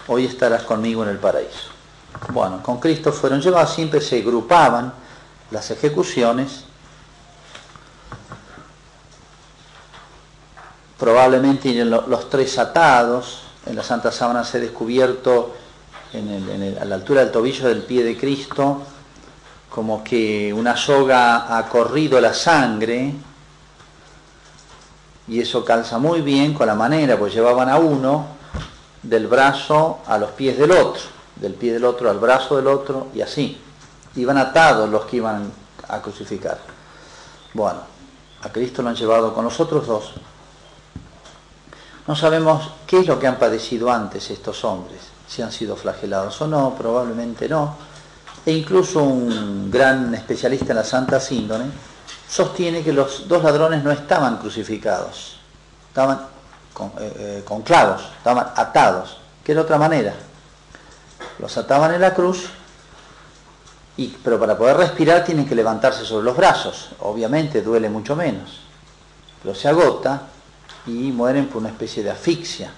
[0.08, 1.70] hoy estarás conmigo en el paraíso.
[2.30, 4.94] Bueno, con Cristo fueron llevados, siempre se agrupaban
[5.52, 6.64] las ejecuciones.
[10.98, 15.56] Probablemente los tres atados, en la Santa Sábana se ha descubierto
[16.14, 18.82] a la altura del tobillo del pie de Cristo,
[19.70, 23.14] como que una soga ha corrido la sangre,
[25.28, 28.26] y eso calza muy bien con la manera, pues llevaban a uno
[29.04, 31.02] del brazo a los pies del otro,
[31.36, 33.62] del pie del otro al brazo del otro y así.
[34.16, 35.52] Iban atados los que iban
[35.88, 36.60] a crucificar.
[37.54, 37.80] Bueno,
[38.42, 40.14] a Cristo lo han llevado con los otros dos.
[42.10, 46.42] No sabemos qué es lo que han padecido antes estos hombres, si han sido flagelados
[46.42, 47.76] o no, probablemente no.
[48.44, 51.66] E incluso un gran especialista en la Santa Síndone
[52.28, 55.38] sostiene que los dos ladrones no estaban crucificados,
[55.88, 56.22] estaban
[56.74, 60.16] con, eh, eh, clavos, estaban atados, que era otra manera.
[61.38, 62.50] Los ataban en la cruz,
[63.98, 68.62] y, pero para poder respirar tienen que levantarse sobre los brazos, obviamente duele mucho menos,
[69.44, 70.24] pero se agota
[70.90, 72.72] y mueren por una especie de asfixia.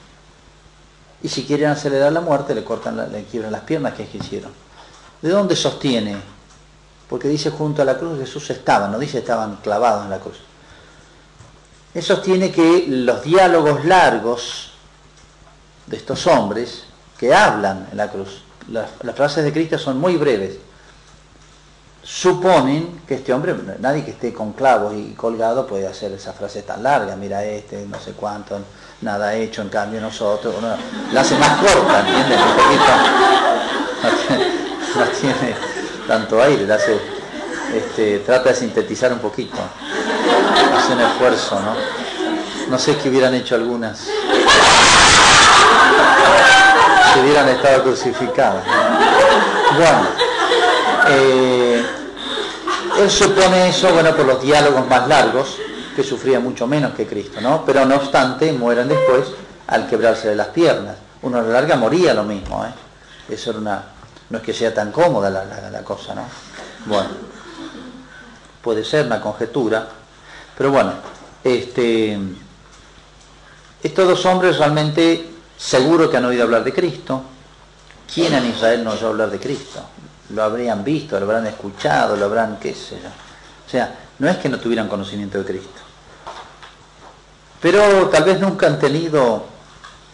[1.24, 4.18] Y si quieren acelerar la muerte, le cortan, le quiebran las piernas, que es que
[4.18, 4.52] hicieron.
[5.22, 6.18] ¿De dónde sostiene
[7.12, 10.38] porque dice junto a la cruz Jesús estaba, no dice estaban clavados en la cruz.
[11.94, 14.72] Eso tiene que los diálogos largos
[15.88, 16.86] de estos hombres
[17.18, 20.56] que hablan en la cruz, las, frases de Cristo son muy breves,
[22.14, 26.62] suponen que este hombre, nadie que esté con clavos y colgado puede hacer esa frase
[26.64, 28.60] tan larga, mira este, no sé cuánto,
[29.00, 30.56] nada hecho, en cambio nosotros,
[31.14, 32.38] la hace más corta, ¿entiendes?
[32.38, 32.92] Un poquito,
[35.00, 35.56] la tiene
[36.06, 37.00] tanto aire, hace,
[37.74, 39.58] este, trata de sintetizar un poquito,
[40.76, 41.76] hace un esfuerzo, ¿no?
[42.70, 44.00] No sé qué hubieran hecho algunas
[47.14, 48.64] si hubieran estado crucificadas.
[49.78, 50.08] Bueno,
[51.10, 51.71] eh,
[53.02, 55.58] él supone eso, bueno, por los diálogos más largos,
[55.96, 57.66] que sufría mucho menos que Cristo, ¿no?
[57.66, 59.28] Pero no obstante, mueren después
[59.68, 60.96] al quebrarse de las piernas.
[61.22, 63.34] Uno a la larga moría lo mismo, ¿eh?
[63.34, 63.84] Eso una,
[64.30, 66.24] no es que sea tan cómoda la, cosa, ¿no?
[66.86, 67.10] Bueno,
[68.62, 69.88] puede ser una conjetura,
[70.58, 70.94] pero bueno,
[71.44, 72.18] este,
[73.84, 77.24] estos dos hombres realmente seguro que han oído hablar de Cristo.
[78.14, 79.82] ¿Quién en Israel no oyó hablar de Cristo?
[80.34, 83.10] Lo habrían visto, lo habrán escuchado, lo habrán, qué sé yo.
[83.66, 85.82] O sea, no es que no tuvieran conocimiento de Cristo.
[87.62, 89.46] Pero tal vez nunca han tenido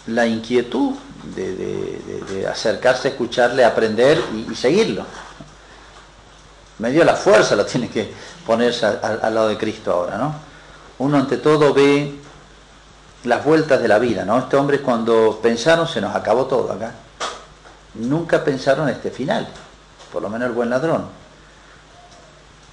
[0.08, 0.94] la inquietud
[1.36, 5.06] de, acercarse, escucharle, aprender y, seguirlo.
[6.80, 8.14] Me dio la fuerza, lo tiene que
[8.46, 10.36] ponerse al, lado de Cristo ahora, ¿no?
[11.00, 12.20] Uno ante todo ve
[13.24, 14.38] las vueltas de la vida, ¿no?
[14.40, 16.92] Este hombre cuando pensaron se nos acabó todo acá.
[17.96, 19.48] Nunca pensaron este final,
[20.12, 21.06] por lo menos el buen ladrón.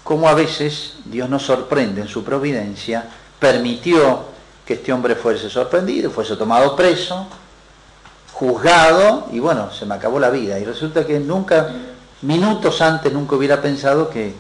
[0.03, 4.25] Como a veces Dios nos sorprende en su providencia, permitió
[4.67, 7.27] que este hombre fuese sorprendido, fuese tomado preso,
[8.33, 10.59] juzgado y bueno, se me acabó la vida.
[10.59, 11.71] Y resulta que nunca,
[12.23, 14.35] minutos antes, nunca hubiera pensado que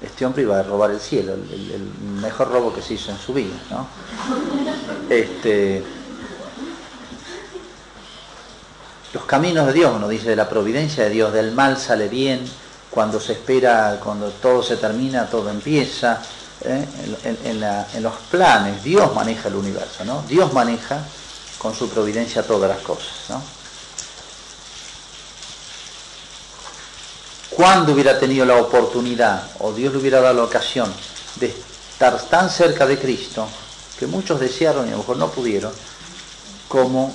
[0.00, 1.90] este hombre iba a robar el cielo, el,
[2.20, 3.54] mejor robo que se hizo en su vida.
[3.70, 3.86] ¿no?
[5.08, 5.82] Este,
[9.12, 12.44] los caminos de Dios, uno dice de la providencia de Dios, del mal sale bien,
[12.90, 16.20] cuando se espera, cuando todo se termina, todo empieza.
[16.64, 16.84] ¿eh?
[17.44, 20.24] En, los planes, Dios maneja el universo, ¿no?
[20.28, 21.02] Dios maneja
[21.58, 23.30] con su providencia todas las cosas.
[23.30, 23.42] ¿no?
[27.50, 30.92] Cuando hubiera tenido la oportunidad, o Dios le hubiera dado la ocasión,
[31.36, 31.46] de
[31.92, 33.48] estar tan cerca de Cristo,
[33.98, 35.72] que muchos desearon y a lo mejor no pudieron,
[36.68, 37.14] como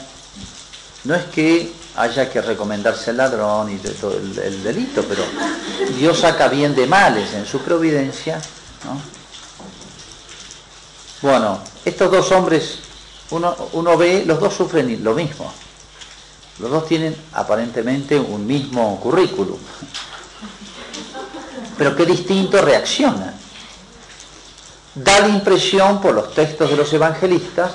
[1.06, 5.24] no es que haya que recomendarse al ladrón y todo el, el delito, pero
[5.98, 8.42] Dios saca bien de males en su providencia,
[8.86, 9.00] ¿no?
[11.22, 12.80] Bueno, estos dos hombres,
[13.30, 15.54] uno, uno ve, los dos sufren lo mismo.
[16.60, 19.58] Los dos tienen aparentemente un mismo currículum.
[21.78, 23.34] Pero qué distinto reaccionan.
[24.96, 27.72] Da la impresión por los textos de los evangelistas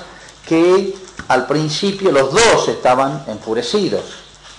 [0.47, 0.95] que
[1.27, 4.03] al principio los dos estaban enfurecidos,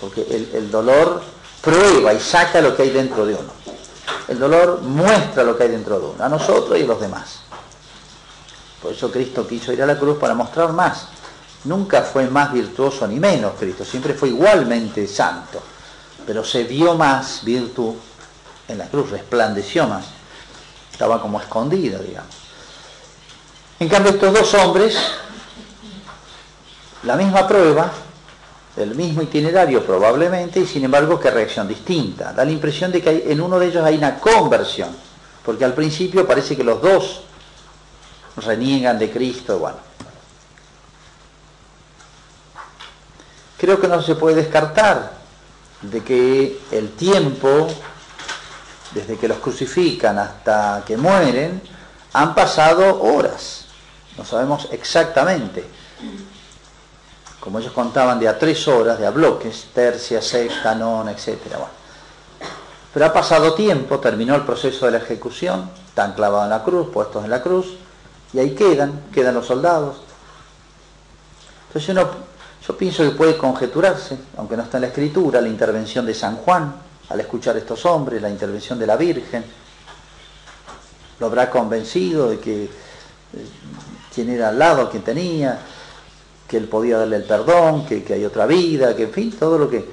[0.01, 1.23] porque el, dolor
[1.61, 3.53] prueba y saca lo que hay dentro de uno.
[4.29, 7.41] El dolor muestra lo que hay dentro de uno, a nosotros y a los demás.
[8.81, 11.09] Por eso Cristo quiso ir a la cruz para mostrar más.
[11.65, 15.61] Nunca fue más virtuoso ni menos Cristo, siempre fue igualmente santo,
[16.27, 17.95] pero se vio más virtud
[18.69, 20.05] en la cruz, resplandeció más.
[20.93, 22.35] Estaba como escondido, digamos.
[23.79, 24.95] En cambio, estos dos hombres,
[27.05, 27.91] la misma prueba,
[28.77, 32.33] el mismo itinerario probablemente, y sin embargo, qué reacción distinta.
[32.33, 34.91] Da la impresión de que en uno de ellos hay una conversión,
[35.45, 37.23] porque al principio parece que los dos
[38.37, 39.79] reniegan de Cristo, bueno.
[43.59, 45.13] Creo que no se puede descartar
[45.83, 47.69] de que el tiempo,
[48.93, 51.61] desde que los crucifican hasta que mueren,
[52.13, 53.67] han pasado horas.
[54.17, 55.65] No sabemos exactamente.
[57.41, 61.39] Como ellos contaban de a tres horas, de a bloques, tercia, sexta, nona, etc.
[61.49, 61.81] Bueno.
[62.93, 66.89] Pero ha pasado tiempo, terminó el proceso de la ejecución, están clavados en la cruz,
[66.93, 67.77] puestos en la cruz,
[68.33, 70.03] y ahí quedan, quedan los soldados.
[71.69, 71.95] Entonces
[72.67, 76.37] yo pienso que puede conjeturarse, aunque no está en la escritura, la intervención de San
[76.37, 76.75] Juan
[77.09, 79.45] al escuchar a estos hombres, la intervención de la Virgen,
[81.19, 82.69] lo habrá convencido de que eh,
[84.15, 85.59] quien era al lado, quien tenía,
[86.51, 89.57] que él podía darle el perdón, que, que hay otra vida, que en fin, todo
[89.57, 89.89] lo que...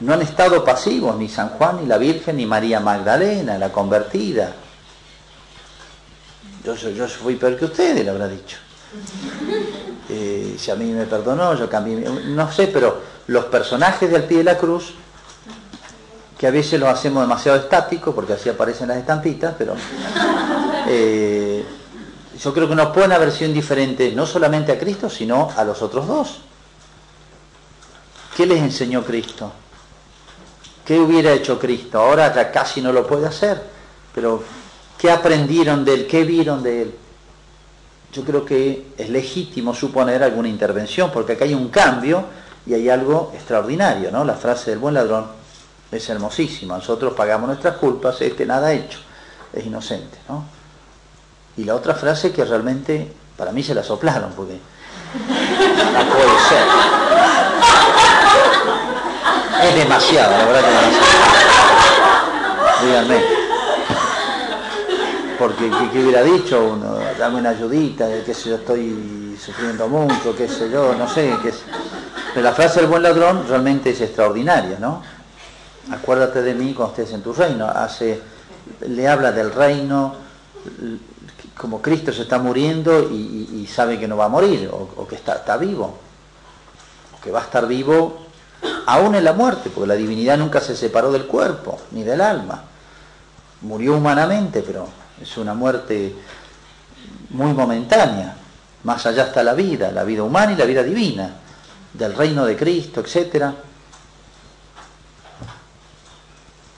[0.00, 4.54] No han estado pasivos ni San Juan, ni la Virgen, ni María Magdalena, la convertida.
[6.64, 8.56] Yo, yo, fui peor que ustedes, le habrá dicho.
[10.08, 11.96] Eh, si a mí me perdonó, yo cambié.
[11.98, 14.94] No sé, pero los personajes del pie de la cruz,
[16.38, 19.74] que a veces los hacemos demasiado estáticos, porque así aparecen las estampitas, pero
[20.88, 21.43] eh,
[22.42, 25.82] yo creo que no pueden haber sido indiferentes no solamente a Cristo, sino a los
[25.82, 26.40] otros dos.
[28.36, 29.52] ¿Qué les enseñó Cristo?
[30.84, 31.98] ¿Qué hubiera hecho Cristo?
[31.98, 33.62] Ahora ya casi no lo puede hacer,
[34.14, 34.42] pero
[34.98, 36.06] ¿qué aprendieron de él?
[36.06, 36.94] ¿Qué vieron de él?
[38.12, 42.24] Yo creo que es legítimo suponer alguna intervención, porque acá hay un cambio
[42.66, 44.24] y hay algo extraordinario, ¿no?
[44.24, 45.26] La frase del buen ladrón
[45.90, 46.76] es hermosísima.
[46.76, 48.98] Nosotros pagamos nuestras culpas, este nada ha hecho,
[49.52, 50.53] es inocente, ¿no?
[51.56, 54.58] Y la otra frase que realmente para mí se la soplaron, porque
[55.14, 56.66] no puede ser.
[59.62, 61.44] Es demasiado, la verdad que es demasiado.
[62.84, 63.44] Díganme.
[65.38, 66.96] Porque ¿qué, hubiera dicho uno?
[67.18, 71.34] Dame una ayudita, qué sé yo, estoy sufriendo mucho, qué sé yo, no sé.
[72.34, 75.02] Pero la frase del buen ladrón realmente es extraordinaria, ¿no?
[75.92, 77.66] Acuérdate de mí cuando estés en tu reino.
[77.66, 78.20] Hace,
[78.88, 80.14] le habla del reino,
[81.56, 85.16] como Cristo se está muriendo y, sabe que no va a morir, o, o que
[85.16, 85.96] está, está vivo,
[87.16, 88.24] o que va a estar vivo
[88.86, 92.62] aún en la muerte, porque la divinidad nunca se separó del cuerpo, ni del alma.
[93.62, 94.86] Murió humanamente, pero
[95.20, 96.14] es una muerte
[97.30, 98.36] muy momentánea.
[98.84, 101.30] Más allá está la vida, la vida humana y la vida divina,
[101.92, 103.52] del reino de Cristo, etc.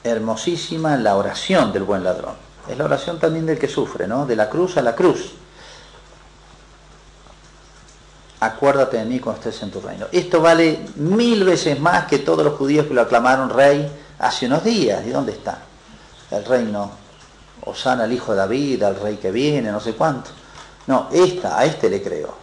[0.04, 2.34] Hermosísima la oración del buen ladrón.
[2.68, 4.26] Es la oración también del que sufre, ¿no?
[4.26, 5.32] De la cruz a la cruz.
[8.40, 10.06] Acuérdate de mí cuando estés en tu reino.
[10.12, 14.62] Esto vale mil veces más que todos los judíos que lo aclamaron rey hace unos
[14.64, 15.06] días.
[15.06, 15.58] ¿Y dónde está?
[16.30, 16.90] El reino
[17.64, 20.30] Osana al hijo de David, al rey que viene, no sé cuánto.
[20.86, 22.34] No, esta, a este le creo.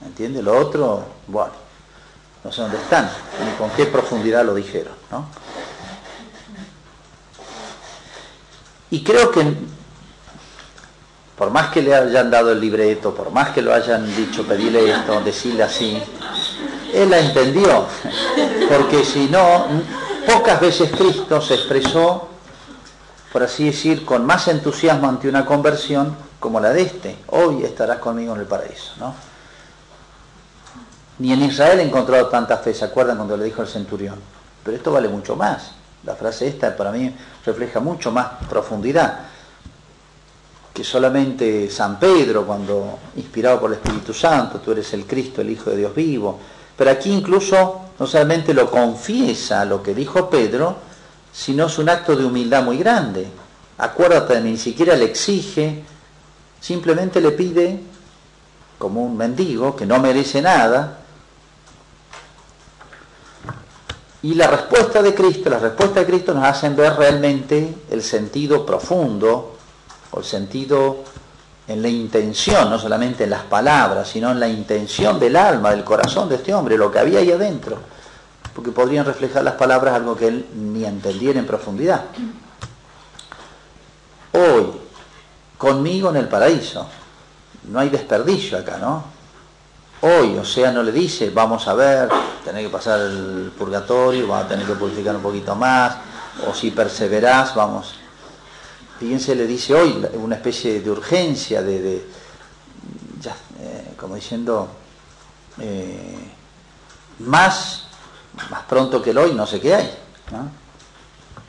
[0.00, 0.42] ¿Me entiende?
[0.42, 1.52] Lo otro, bueno,
[2.42, 3.10] no sé dónde están,
[3.44, 5.26] ni con qué profundidad lo dijeron, ¿no?
[8.90, 9.54] Y creo que,
[11.36, 14.90] por más que le hayan dado el libreto, por más que lo hayan dicho, pedirle
[14.90, 16.02] esto, decirle así,
[16.92, 17.86] él la entendió.
[18.68, 19.66] Porque si no,
[20.26, 22.30] pocas veces Cristo se expresó
[23.32, 27.16] por así decir, con más entusiasmo ante una conversión como la de este.
[27.28, 29.14] Hoy estarás conmigo en el paraíso, ¿no?
[31.18, 34.16] Ni en Israel he encontrado tanta fe, ¿se acuerdan cuando le dijo el centurión?
[34.64, 35.72] Pero esto vale mucho más.
[36.04, 39.20] La frase esta para mí refleja mucho más profundidad.
[40.72, 45.50] que solamente San Pedro, cuando inspirado por el Espíritu Santo, tú eres el Cristo, el
[45.50, 46.38] Hijo de Dios vivo.
[46.76, 50.76] Pero aquí incluso no solamente lo confiesa lo que dijo Pedro,
[51.32, 53.26] sino es un acto de humildad muy grande.
[53.78, 55.82] Acuérdate ni siquiera le exige,
[56.60, 57.80] simplemente le pide,
[58.78, 60.99] como un mendigo que no merece nada,
[64.22, 68.66] y la respuesta de Cristo, la respuesta de Cristo nos hacen ver realmente el sentido
[68.66, 69.56] profundo
[70.10, 70.98] o el sentido
[71.66, 75.84] en la intención, no solamente en las palabras, sino en la intención del alma, del
[75.84, 77.78] corazón de este hombre, lo que había ahí adentro,
[78.54, 82.04] porque podrían reflejar las palabras algo que él ni entendiera en profundidad.
[84.32, 84.66] Hoy,
[85.56, 86.86] conmigo en el paraíso,
[87.68, 89.19] no hay desperdicio acá, ¿no?
[90.02, 92.08] Hoy, o sea, no le dice, vamos a ver,
[92.44, 95.96] tener que pasar el purgatorio, vamos a tener que purificar un poquito más,
[96.48, 97.94] o si perseverás, vamos
[99.00, 102.06] fíjense, le dice hoy una especie de urgencia, de,
[103.18, 104.68] ya, eh, como diciendo,
[105.58, 106.30] eh,
[107.20, 107.84] más,
[108.50, 109.90] más pronto que el hoy, no sé qué hay.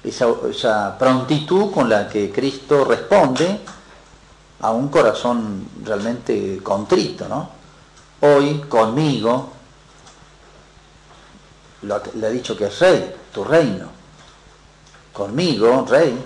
[0.02, 3.60] Esa, esa, prontitud con la que Cristo responde
[4.62, 7.28] a un corazón realmente contrito.
[7.28, 7.61] ¿no?
[8.22, 9.52] Hoy, conmigo,
[11.82, 13.90] le ha dicho que es rey, tu reino.
[15.12, 16.18] Conmigo, rey,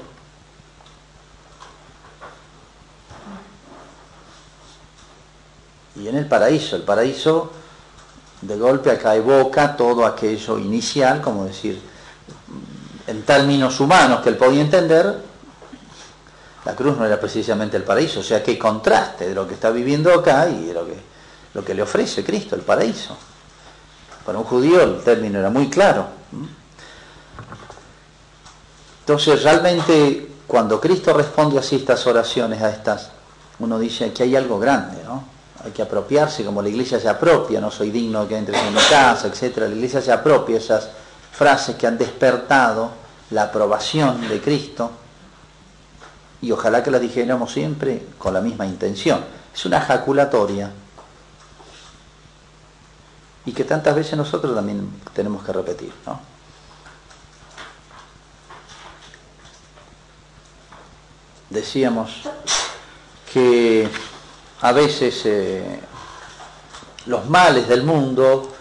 [5.96, 6.76] y en el paraíso.
[6.76, 7.52] El paraíso
[8.42, 11.82] de golpe acá evoca todo aquello inicial, como decir,
[13.08, 15.24] en términos humanos que él podía entender,
[16.66, 19.70] la cruz no era precisamente el paraíso, o sea, qué contraste de lo que está
[19.70, 21.15] viviendo acá y de lo que,
[21.56, 23.16] lo que le ofrece Cristo, el paraíso.
[24.26, 26.06] Para un judío el término era muy claro.
[29.00, 33.10] Entonces, realmente, cuando Cristo responde así estas oraciones, a estas,
[33.60, 35.24] uno dice que hay algo grande, ¿no?
[35.64, 38.74] hay que apropiarse, como la iglesia se apropia, no soy digno de que entres en
[38.74, 39.58] mi casa, etc.
[39.60, 40.90] La iglesia se apropia esas
[41.32, 42.92] frases que han despertado
[43.32, 44.92] la aprobación de Cristo
[46.42, 49.24] y ojalá que las dijéramos siempre con la misma intención.
[49.54, 50.70] Es una jaculatoria
[53.46, 55.94] y que tantas veces nosotros también tenemos que repetir.
[56.06, 56.20] ¿no?
[61.50, 62.24] Decíamos
[63.32, 63.88] que
[64.62, 65.80] a veces eh,
[67.06, 68.52] los males del mundo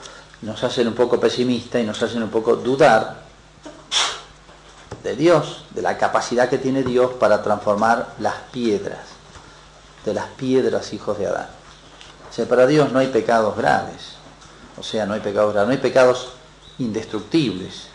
[0.43, 3.25] nos hacen un poco pesimistas y nos hacen un poco dudar
[5.03, 9.01] de Dios, de la capacidad que tiene Dios para transformar las piedras,
[10.05, 11.49] de las piedras hijos de Adán.
[12.31, 14.14] O sea, para Dios no hay pecados graves,
[14.79, 16.33] o sea, no hay pecados no hay pecados
[16.79, 17.89] indestructibles,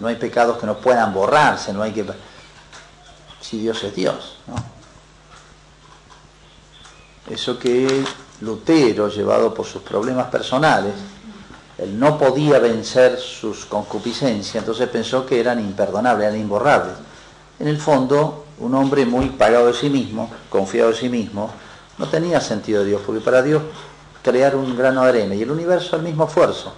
[0.00, 2.04] no hay pecados que no puedan borrarse, no hay que...
[3.40, 4.54] Si Dios es Dios, ¿no?
[7.32, 8.04] Eso que
[8.40, 10.94] Lutero, llevado por sus problemas personales,
[11.78, 16.94] él no podía vencer sus concupiscencias, entonces pensó que eran imperdonables, eran imborrables.
[17.58, 21.50] En el fondo, un hombre muy pagado de sí mismo, confiado de sí mismo,
[21.98, 23.62] no tenía sentido de Dios, porque para Dios
[24.22, 26.74] crear un grano de arena y el universo el mismo esfuerzo.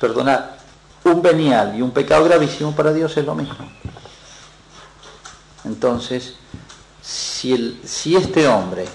[0.00, 0.58] Perdonar
[1.04, 3.70] un venial y un pecado gravísimo para Dios es lo mismo.
[5.64, 6.34] Entonces,
[7.00, 8.86] si, si este hombre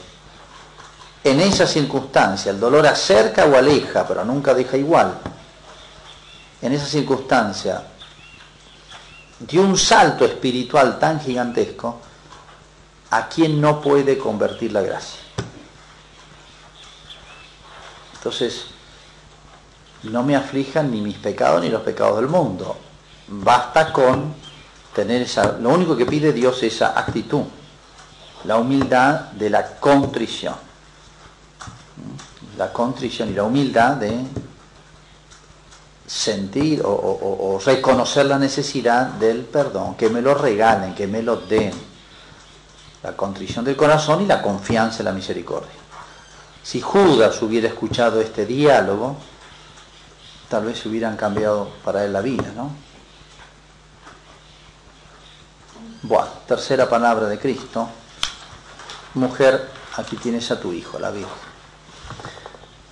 [1.24, 5.18] en esa circunstancia el dolor acerca o aleja, pero nunca deja igual,
[6.62, 7.84] en esa circunstancia
[9.40, 12.00] dio un salto espiritual tan gigantesco,
[13.12, 15.27] ¿a quien no puede convertir la gracia?
[18.18, 18.66] Entonces,
[20.04, 22.78] no me aflijan ni mis pecados ni los pecados del mundo.
[23.28, 24.34] Basta con
[24.94, 25.54] tener esa...
[25.60, 27.44] Lo único que pide Dios es esa actitud,
[28.44, 30.68] la humildad de la contrición
[32.58, 34.18] la contrición y la humildad de
[36.06, 41.74] sentir o, reconocer la necesidad del perdón, que me lo regalen, que me lo den.
[43.04, 45.70] La contrición del corazón y la confianza en la misericordia.
[46.68, 49.16] Si Judas hubiera escuchado este diálogo,
[50.50, 52.72] tal vez hubieran cambiado para él la vida, ¿no?
[56.02, 57.88] Bueno, tercera palabra de Cristo.
[59.14, 61.32] Mujer, aquí tienes a tu hijo, la Virgen.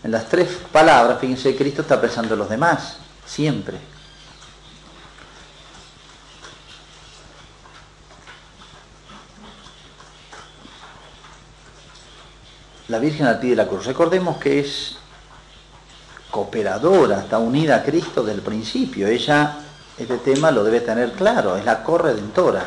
[0.06, 2.96] En las tres palabras, fíjense, Cristo está pensando en los demás,
[3.26, 3.78] siempre.
[12.88, 13.86] La Virgen al pie de la cruz.
[13.86, 14.98] Recordemos que es
[16.30, 19.08] cooperadora, está unida a Cristo desde el principio.
[19.08, 19.58] Ella,
[19.98, 22.64] este tema lo debe tener claro, es la corredentora.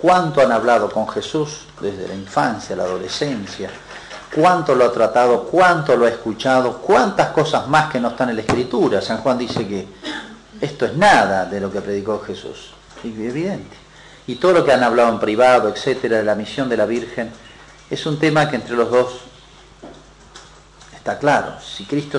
[0.00, 3.70] cuánto han hablado con Jesús desde la infancia, la adolescencia,
[4.34, 8.36] cuánto lo ha tratado, cuánto lo ha escuchado, cuántas cosas más que no están en
[8.36, 9.00] la Escritura.
[9.00, 9.88] San Juan dice que
[10.60, 12.72] esto es nada de lo que predicó Jesús.
[12.98, 13.76] Es evidente.
[14.26, 17.30] Y todo lo que han hablado en privado, etcétera, de la misión de la Virgen,
[17.90, 19.20] es un tema que entre los dos
[20.94, 21.60] está claro.
[21.60, 22.18] Si Cristo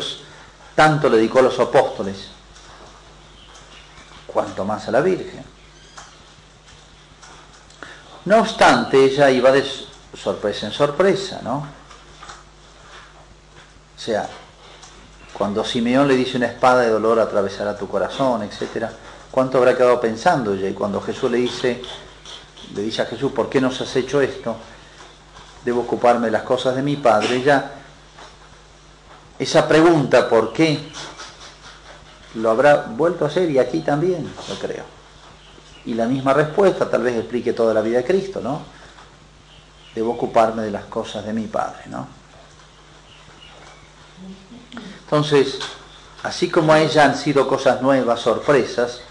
[0.76, 2.30] tanto le dedicó a los apóstoles,
[4.26, 5.44] cuanto más a la Virgen.
[8.26, 9.66] No obstante, ella iba de
[10.14, 11.66] sorpresa en sorpresa, ¿no?
[13.96, 14.30] O sea,
[15.34, 18.88] cuando Simeón le dice una espada de dolor atravesará tu corazón, etc.,
[19.32, 20.70] ¿cuánto habrá quedado pensando ella?
[20.70, 21.82] Y cuando Jesús le dice,
[22.76, 24.56] le dice a Jesús, ¿por qué nos has hecho esto?
[25.68, 27.36] Debo ocuparme de las cosas de mi Padre.
[27.36, 27.72] Ella,
[29.38, 30.80] esa pregunta, ¿por qué?
[32.36, 34.86] Lo habrá vuelto a hacer y aquí también, lo creo.
[35.84, 38.62] Y la misma respuesta tal vez explique toda la vida de Cristo, ¿no?
[39.94, 42.08] Debo ocuparme de las cosas de mi Padre, ¿no?
[45.04, 45.60] Entonces,
[46.24, 49.02] así como a ella han sido cosas nuevas, sorpresas,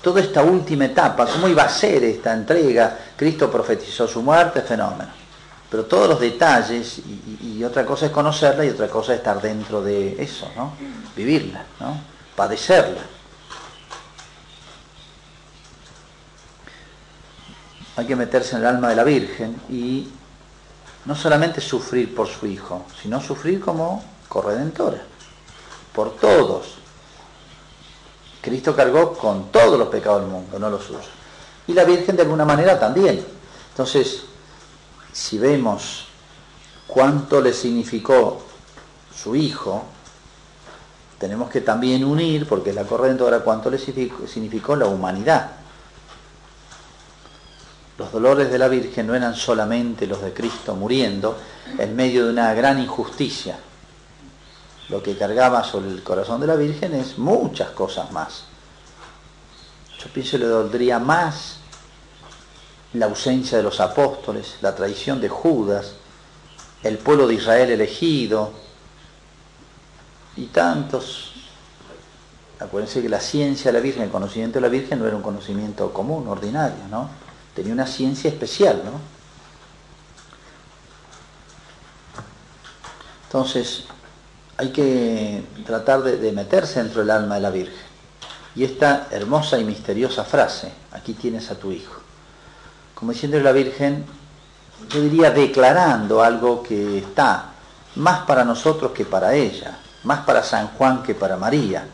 [0.00, 5.25] toda esta última etapa, cómo iba a ser esta entrega, Cristo profetizó su muerte, fenómeno.
[5.70, 7.00] Pero todos los detalles,
[7.42, 10.72] y, otra cosa es conocerla y otra cosa es estar dentro de eso, ¿no?
[11.16, 12.00] Vivirla, ¿no?
[12.36, 13.02] Padecerla.
[17.96, 20.08] Hay que meterse en el alma de la Virgen y
[21.06, 25.02] no solamente sufrir por su Hijo, sino sufrir como corredentora
[25.96, 26.74] por todos.
[28.42, 31.06] Cristo cargó con todos los pecados del mundo, no los suyos.
[31.66, 33.24] Y la Virgen de alguna manera también.
[33.70, 34.24] Entonces,
[35.16, 36.04] si vemos
[36.86, 38.42] cuánto le significó
[39.16, 39.82] su hijo,
[41.18, 45.52] tenemos que también unir, porque la corredentora, cuánto le significó la humanidad.
[47.96, 51.38] Los dolores de la Virgen no eran solamente los de Cristo muriendo
[51.78, 53.58] en medio de una gran injusticia,
[54.90, 58.44] lo que cargaba sobre el corazón de la Virgen es muchas cosas más.
[59.98, 61.55] Yo pienso que le doldría más
[62.98, 65.94] la ausencia de los apóstoles, la traición de Judas,
[66.82, 68.52] el pueblo de Israel elegido
[70.36, 71.32] y tantos.
[72.58, 75.22] Acuérdense que la ciencia de la Virgen, el conocimiento de la Virgen no era un
[75.22, 77.10] conocimiento común, ordinario, ¿no?
[77.54, 79.16] Tenía una ciencia especial, ¿no?
[83.26, 83.84] Entonces,
[84.56, 87.86] hay que tratar de, meterse dentro del alma de la Virgen.
[88.54, 92.05] Y esta hermosa y misteriosa frase, aquí tienes a tu hijo.
[92.96, 94.06] Como diciendo la Virgen,
[94.88, 97.50] yo diría declarando algo que está
[97.96, 101.86] más para nosotros que para ella, más para San Juan que para María.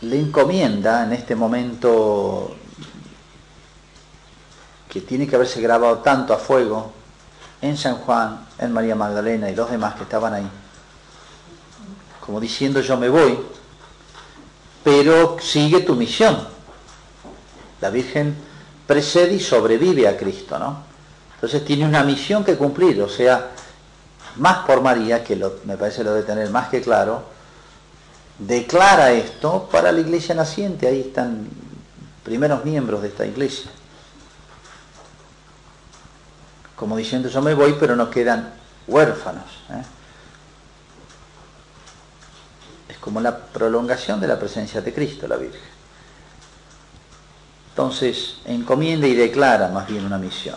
[0.00, 2.56] Le encomienda en este momento
[4.88, 6.90] que tiene que haberse grabado tanto a fuego
[7.60, 10.48] en San Juan, en María Magdalena y los demás que estaban ahí,
[12.24, 13.38] como diciendo yo me voy,
[14.84, 16.46] pero sigue tu misión.
[17.80, 18.36] La Virgen
[18.86, 20.84] precede y sobrevive a Cristo, ¿no?
[21.34, 23.50] Entonces tiene una misión que cumplir, o sea,
[24.36, 27.24] más por María, que me parece lo de tener más que claro,
[28.38, 31.48] declara esto para la iglesia naciente, ahí están
[32.22, 33.70] primeros miembros de esta iglesia
[36.76, 38.52] como diciendo yo me voy, pero no quedan
[38.86, 39.44] huérfanos.
[39.70, 39.82] ¿eh?
[42.88, 45.60] Es como la prolongación de la presencia de Cristo, la Virgen.
[47.68, 50.56] Entonces, encomienda y declara más bien una misión.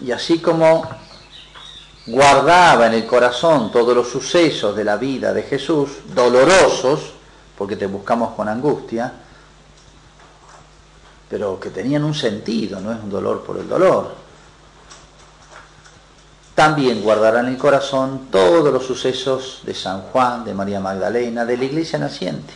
[0.00, 0.88] Y así como
[2.06, 7.14] guardaba en el corazón todos los sucesos de la vida de Jesús, dolorosos,
[7.58, 9.12] porque te buscamos con angustia,
[11.28, 14.23] pero que tenían un sentido, no es un dolor por el dolor.
[16.54, 21.56] También guardará en el corazón todos los sucesos de San Juan, de María Magdalena, de
[21.56, 22.52] la iglesia naciente.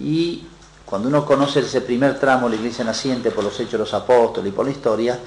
[0.00, 0.46] Y
[0.84, 3.94] cuando uno conoce ese primer tramo de la iglesia naciente por los hechos de los
[3.94, 5.18] apóstoles y por la historia,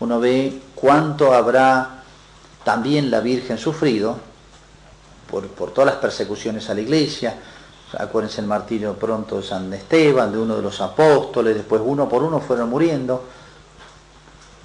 [0.00, 2.02] uno ve cuánto habrá
[2.64, 4.18] también la Virgen sufrido
[5.30, 7.38] por, por todas las persecuciones a la iglesia,
[7.98, 12.22] acuérdense el martirio pronto de San Esteban, de uno de los apóstoles, después uno por
[12.22, 13.24] uno fueron muriendo.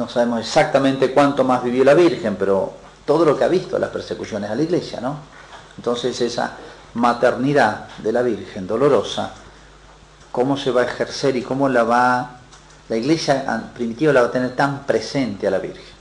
[0.02, 2.74] No sabemos exactamente cuánto más vivió la Virgen, pero
[3.06, 5.16] todo lo que ha visto las persecuciones a la iglesia, ¿no?
[5.78, 6.54] Entonces esa
[6.96, 9.32] maternidad de la Virgen dolorosa,
[10.32, 12.40] cómo se va a ejercer y cómo la va,
[12.90, 15.94] la iglesia primitiva la va a tener tan presente a la Virgen.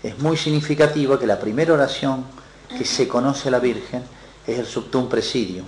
[0.00, 2.24] Es muy significativo que la primera oración
[2.68, 4.04] que se conoce a la Virgen
[4.46, 5.66] es el subtum presidium,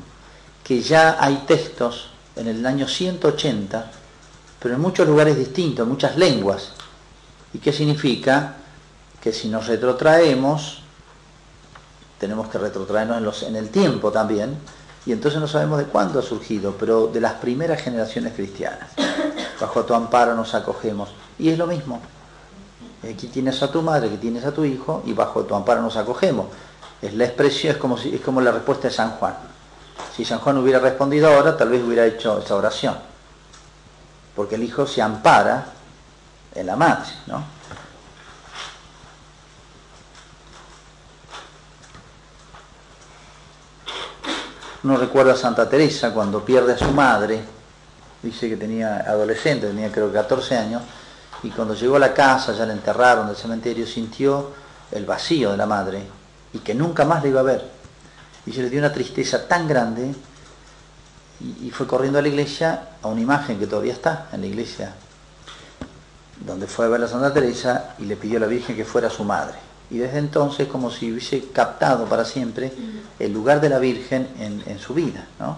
[0.63, 3.91] que ya hay textos en el año 180,
[4.61, 6.75] pero en muchos lugares distintos, en muchas lenguas.
[7.53, 8.57] ¿Y qué significa?
[9.21, 10.83] Que si nos retrotraemos,
[12.19, 14.57] tenemos que retrotraernos en, los, en el tiempo también,
[15.07, 18.91] y entonces no sabemos de cuándo ha surgido, pero de las primeras generaciones cristianas.
[19.61, 21.09] Bajo tu amparo nos acogemos.
[21.39, 22.01] Y es lo mismo.
[23.03, 25.97] Aquí tienes a tu madre, que tienes a tu hijo, y bajo tu amparo nos
[25.97, 26.47] acogemos.
[27.01, 29.35] Es la expresión, es como, si, es como la respuesta de San Juan.
[30.17, 32.97] Si San Juan hubiera respondido ahora, tal vez hubiera hecho esa oración.
[34.35, 35.73] Porque el hijo se ampara
[36.61, 37.59] en la madre, ¿no?
[44.85, 47.43] Uno recuerda a Santa Teresa cuando pierde a su madre,
[48.23, 50.83] dice que tenía adolescente, tenía creo que 14 años,
[51.43, 54.53] y cuando llegó a la casa, ya la enterraron del cementerio, sintió
[54.93, 56.03] el vacío de la madre
[56.53, 57.71] y que nunca más la iba a ver.
[58.47, 60.15] Y se le dio una tristeza tan grande
[61.41, 64.95] y, fue corriendo a la iglesia a una imagen que todavía está en la iglesia,
[66.45, 69.11] donde fue a ver a Santa Teresa y le pidió a la Virgen que fuera
[69.11, 69.57] su madre.
[69.91, 72.73] Y desde entonces como si hubiese captado para siempre
[73.19, 75.27] el lugar de la Virgen en, su vida.
[75.39, 75.57] ¿no?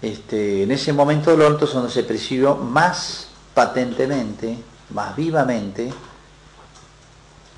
[0.00, 4.56] Este, en ese momento del orto es donde se percibió más patentemente,
[4.90, 5.92] más vivamente,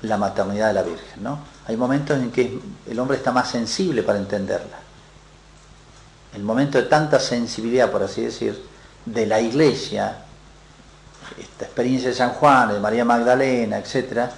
[0.01, 1.23] la maternidad de la Virgen.
[1.23, 1.39] ¿no?
[1.67, 4.79] Hay momentos en que el hombre está más sensible para entenderla.
[6.35, 8.61] El momento de tanta sensibilidad, por así decir,
[9.05, 10.24] de la iglesia,
[11.39, 14.31] esta experiencia de San Juan, de María Magdalena, etcétera,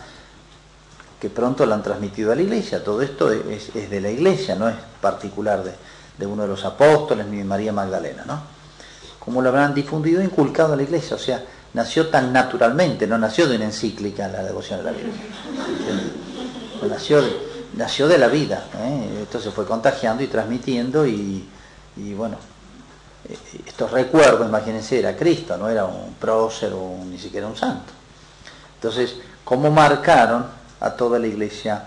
[1.20, 2.84] que pronto la han transmitido a la iglesia.
[2.84, 7.38] Todo esto es, de la iglesia, no es particular de, uno de los apóstoles ni
[7.38, 8.58] de María Magdalena, ¿no?
[9.20, 11.44] Como lo habrán difundido e inculcado a la iglesia, o sea,
[11.74, 15.14] nació tan naturalmente, no nació de una encíclica la devoción de la Virgen.
[16.90, 17.22] Nació,
[17.76, 19.22] nació de la vida, ¿eh?
[19.24, 21.46] esto se fue contagiando y transmitiendo y,
[22.16, 22.38] bueno,
[23.30, 27.94] estos recuerdos, imagínense, era Cristo, no era un prócer o ni siquiera un santo.
[28.76, 30.46] Entonces, ¿cómo marcaron
[30.80, 31.84] a toda la iglesia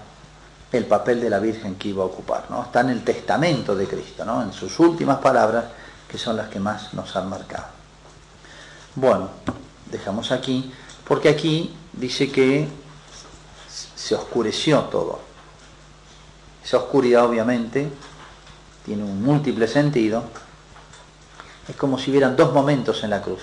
[0.72, 2.46] el papel de la Virgen que iba a ocupar?
[2.50, 2.64] ¿no?
[2.64, 4.42] Está en el testamento de Cristo, ¿no?
[4.42, 5.64] en sus últimas palabras,
[6.08, 7.66] que son las que más nos han marcado.
[8.96, 9.28] Bueno,
[9.90, 10.72] dejamos aquí,
[11.06, 12.68] porque aquí dice que
[13.94, 15.20] se oscureció todo.
[16.64, 17.88] Esa oscuridad obviamente
[18.84, 20.24] tiene un múltiple sentido.
[21.70, 23.42] Es como si hubieran dos momentos en la cruz,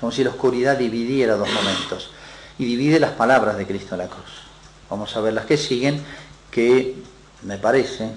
[0.00, 2.10] como si la oscuridad dividiera dos momentos
[2.58, 4.24] y divide las palabras de Cristo en la cruz.
[4.88, 6.02] Vamos a ver las que siguen,
[6.50, 6.96] que
[7.42, 8.10] me parece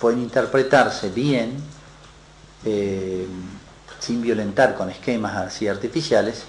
[0.00, 1.56] pueden interpretarse bien,
[2.64, 3.24] eh,
[4.00, 6.42] sin violentar con esquemas así artificiales,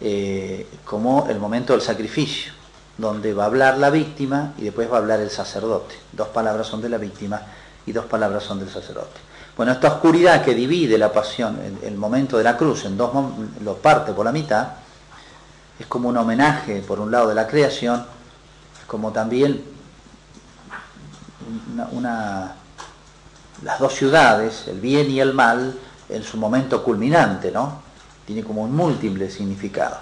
[0.00, 2.52] eh, como el momento del sacrificio,
[2.96, 5.94] donde va a hablar la víctima y después va a hablar el sacerdote.
[6.12, 7.42] Dos palabras son de la víctima
[7.84, 9.33] y dos palabras son del sacerdote.
[9.56, 13.12] Bueno, esta oscuridad que divide la pasión, el, momento de la cruz, en dos
[13.62, 14.68] lo parte por la mitad,
[15.78, 18.04] es como un homenaje, por un lado, de la creación,
[18.88, 19.64] como también
[21.92, 22.56] una,
[23.62, 25.78] las dos ciudades, el bien y el mal,
[26.08, 27.82] en su momento culminante, ¿no?
[28.26, 29.98] tiene como un múltiple significado.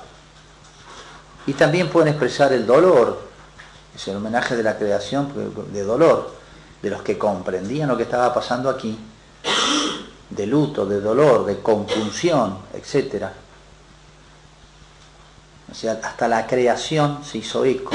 [1.46, 3.20] Y también pueden expresar el dolor,
[3.94, 5.30] es el homenaje de la creación
[5.72, 6.34] de dolor,
[6.80, 8.98] de los que comprendían lo que estaba pasando aquí,
[10.30, 13.26] de luto, de dolor, de compunción, etc.
[15.70, 17.92] O sea, hasta la creación se hizo eco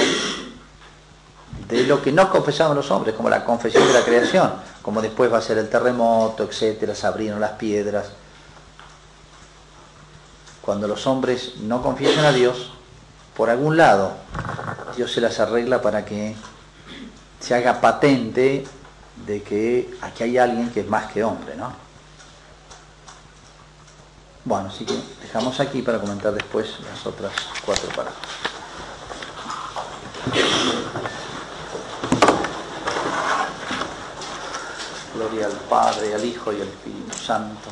[1.67, 5.31] de lo que no confesaban los hombres, como la confesión de la creación, como después
[5.31, 6.93] va a ser el terremoto, etc.
[6.93, 8.07] Se abrieron las piedras
[10.67, 12.73] cuando los hombres no confiesan a Dios,
[13.37, 14.11] por algún lado,
[14.97, 16.35] Dios se las arregla para que
[17.39, 18.65] se haga patente
[19.25, 21.73] de que aquí hay alguien que es más que hombre, ¿no?
[24.45, 27.33] Bueno, así que dejamos aquí para comentar después las otras
[27.65, 28.15] cuatro palabras.
[35.15, 37.69] Gloria al Padre, al Hijo y al Espíritu Santo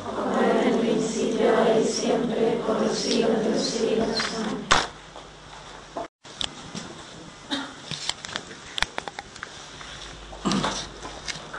[1.80, 4.08] y siempre, por los siglos de los siglos.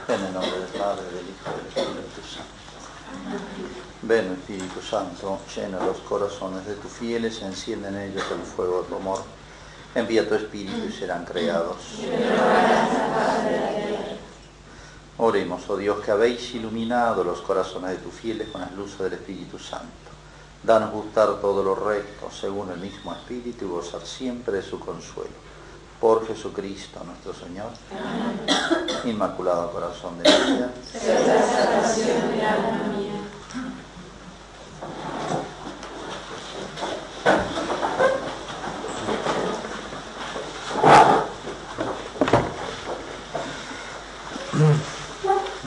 [0.09, 2.57] En el nombre del Padre, del Hijo y del Espíritu Santo.
[4.03, 8.87] Ven, Espíritu Santo, llena los corazones de tus fieles, enciende en ellos el fuego de
[8.87, 9.21] tu amor.
[9.93, 11.75] Envía tu Espíritu y serán creados.
[15.17, 19.13] Oremos, oh Dios, que habéis iluminado los corazones de tus fieles con las luces del
[19.13, 19.87] Espíritu Santo.
[20.63, 25.46] Danos gustar todo lo recto según el mismo Espíritu y gozar siempre de su consuelo
[25.99, 27.71] por Jesucristo nuestro Señor.
[27.91, 28.45] Amén.
[29.05, 30.69] Inmaculado Corazón de María.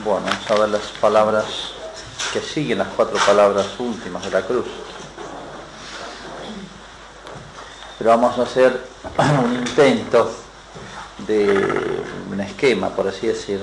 [0.03, 1.45] Bueno, vamos a ver las palabras
[2.33, 4.65] que siguen, las cuatro palabras últimas de la cruz.
[8.01, 8.81] Pero vamos a hacer
[9.45, 10.31] un intento
[11.27, 13.59] de un esquema, por así decir,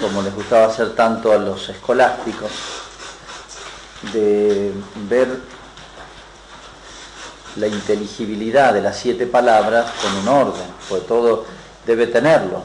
[0.00, 2.50] como les gustaba hacer tanto a los escolásticos,
[4.12, 4.72] de
[5.08, 5.38] ver
[7.54, 11.44] la inteligibilidad de las siete palabras con un orden, porque todo
[11.86, 12.64] debe tenerlo.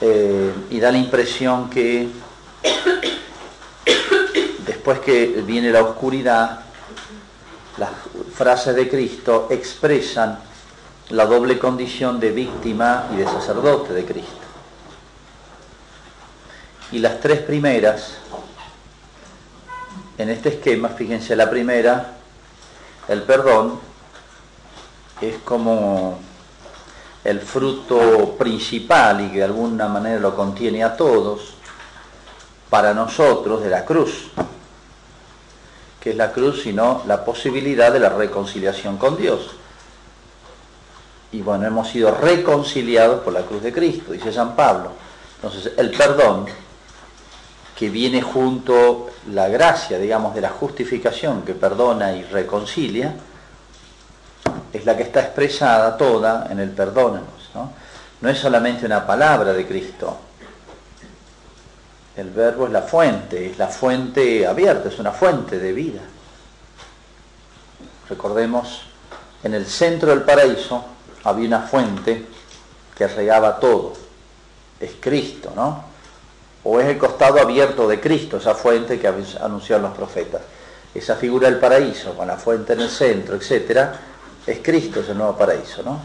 [0.00, 2.08] Eh, y da la impresión que
[4.66, 6.65] después que viene la oscuridad,
[8.36, 10.38] frases de Cristo expresan
[11.10, 14.34] la doble condición de víctima y de sacerdote de Cristo.
[16.92, 18.18] Y las tres primeras,
[20.18, 22.12] en este esquema, fíjense, la primera,
[23.08, 23.80] el perdón,
[25.20, 26.18] es como
[27.24, 31.54] el fruto principal y que de alguna manera lo contiene a todos,
[32.68, 34.30] para nosotros de la cruz,
[36.06, 39.50] que es la cruz, sino la posibilidad de la reconciliación con Dios.
[41.32, 44.92] Y bueno, hemos sido reconciliados por la cruz de Cristo, dice San Pablo.
[45.34, 46.46] Entonces, el perdón,
[47.76, 53.16] que viene junto la gracia, digamos, de la justificación que perdona y reconcilia,
[54.72, 57.50] es la que está expresada toda en el perdónanos.
[57.52, 57.72] ¿no?
[58.20, 60.16] no es solamente una palabra de Cristo.
[62.16, 66.00] El verbo es la fuente, es la fuente abierta, es una fuente de vida.
[68.08, 68.82] Recordemos,
[69.44, 70.82] en el centro del paraíso
[71.24, 72.24] había una fuente
[72.96, 73.92] que regaba todo.
[74.80, 75.84] Es Cristo, ¿no?
[76.64, 80.40] O es el costado abierto de Cristo, esa fuente que anunciaron los profetas.
[80.94, 83.94] Esa figura del paraíso, con la fuente en el centro, etcétera,
[84.46, 86.00] es Cristo, es el nuevo paraíso, ¿no?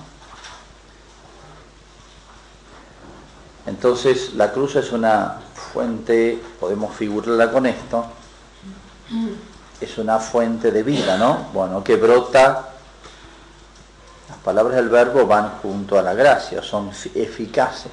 [3.66, 5.40] Entonces la cruz es una
[5.72, 8.06] fuente, podemos figurarla con esto,
[9.80, 11.50] es una fuente de vida, ¿no?
[11.54, 12.70] Bueno, que brota,
[14.30, 17.92] las palabras del verbo van junto a la gracia, son eficaces,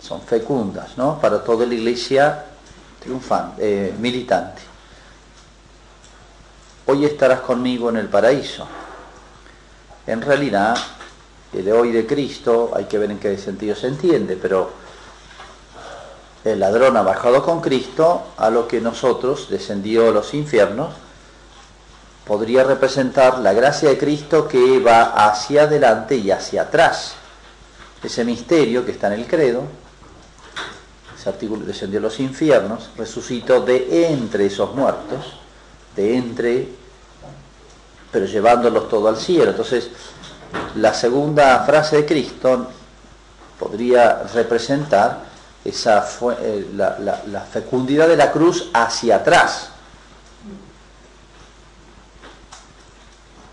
[0.00, 1.18] son fecundas, ¿no?
[1.20, 2.44] Para toda la iglesia
[3.00, 4.62] triunfante, eh, militante.
[6.86, 8.66] Hoy estarás conmigo en el paraíso
[10.06, 10.76] en realidad
[11.52, 14.70] el hoy de Cristo, hay que ver en qué sentido se entiende, pero
[16.44, 20.94] el ladrón ha bajado con Cristo a lo que nosotros, descendió a los infiernos,
[22.26, 27.14] podría representar la gracia de Cristo que va hacia adelante y hacia atrás.
[28.02, 29.62] Ese misterio que está en el credo,
[31.16, 35.38] ese artículo descendió a los infiernos, resucitó de entre esos muertos,
[35.94, 36.82] de entre
[38.12, 39.50] pero llevándolos todo al cielo.
[39.50, 39.88] Entonces,
[40.76, 42.68] la segunda frase de Cristo
[43.58, 45.31] podría representar
[45.64, 46.06] esa
[46.40, 49.68] eh, la, fecundidad de la cruz hacia atrás.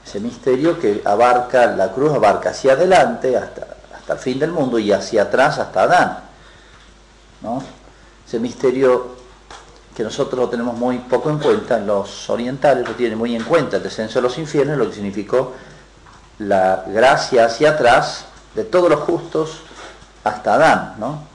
[0.06, 4.80] Ese misterio que abarca, la cruz abarca hacia adelante hasta, hasta el fin del mundo
[4.80, 6.20] y hacia atrás hasta Adán.
[7.42, 7.62] ¿no?
[8.28, 9.20] Ese misterio
[9.96, 13.78] que nosotros lo tenemos muy poco en cuenta, los orientales lo tienen muy en cuenta,
[13.78, 15.54] el descenso de los infiernos, lo que significó
[16.40, 19.60] la gracia hacia atrás de todos los justos
[20.24, 21.29] hasta Adán, ¿no?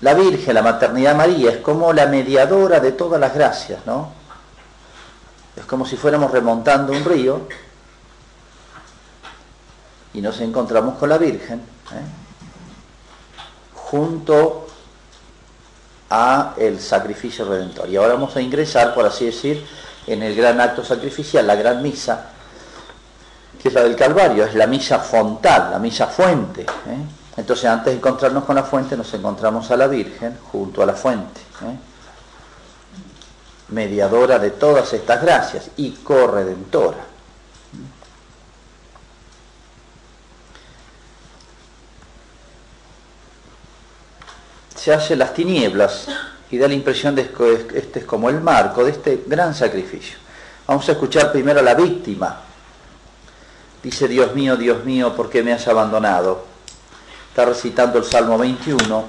[0.00, 4.12] La Virgen, la maternidad María, es como la mediadora de todas las gracias, ¿no?
[5.56, 7.48] Es como si fuéramos remontando un río
[10.14, 12.28] y nos encontramos con la Virgen, ¿eh?
[13.74, 14.68] junto
[16.10, 17.88] a el sacrificio redentor.
[17.88, 19.66] Y ahora vamos a ingresar, por así decir,
[20.06, 22.30] en el gran acto sacrificial, la gran misa,
[23.60, 26.62] que es la del Calvario, es la misa fontal, la misa fuente.
[26.62, 27.17] ¿eh?
[27.38, 30.94] Entonces antes de encontrarnos con la fuente nos encontramos a la Virgen junto a la
[30.94, 31.78] fuente, ¿eh?
[33.68, 36.98] mediadora de todas estas gracias y corredentora.
[44.74, 46.06] se hace las tinieblas
[46.50, 50.16] y da la impresión de que este es como el marco de este gran sacrificio.
[50.66, 52.40] Vamos a escuchar primero a la víctima.
[53.82, 56.57] Dice, Dios mío, Dios mío, ¿por qué me has abandonado?
[57.38, 59.04] Está recitando el Salmo 21,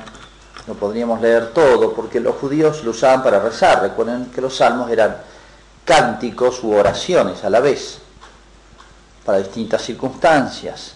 [0.67, 3.81] no podríamos leer todo porque los judíos lo usaban para rezar.
[3.81, 5.17] Recuerden que los salmos eran
[5.83, 7.97] cánticos u oraciones a la vez,
[9.25, 10.93] para distintas circunstancias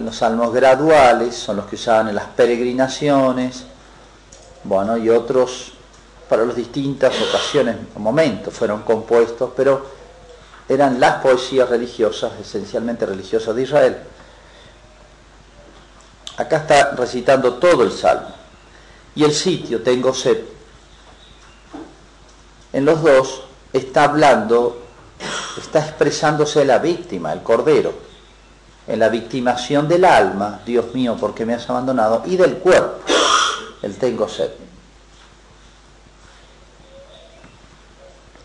[0.00, 3.62] los salmos graduales son los que usaban en las peregrinaciones,
[4.64, 5.74] bueno, y otros
[6.28, 9.86] para las distintas ocasiones o momentos fueron compuestos, pero
[10.68, 13.98] eran las poesías religiosas, esencialmente religiosas de Israel.
[16.38, 18.28] Acá está recitando todo el salmo.
[19.16, 20.38] Y el sitio, tengo sed.
[22.72, 24.80] En los dos está hablando,
[25.58, 27.92] está expresándose la víctima, el cordero.
[28.86, 32.22] En la victimación del alma, Dios mío, ¿por qué me has abandonado?
[32.24, 33.02] Y del cuerpo,
[33.82, 34.50] el tengo sed.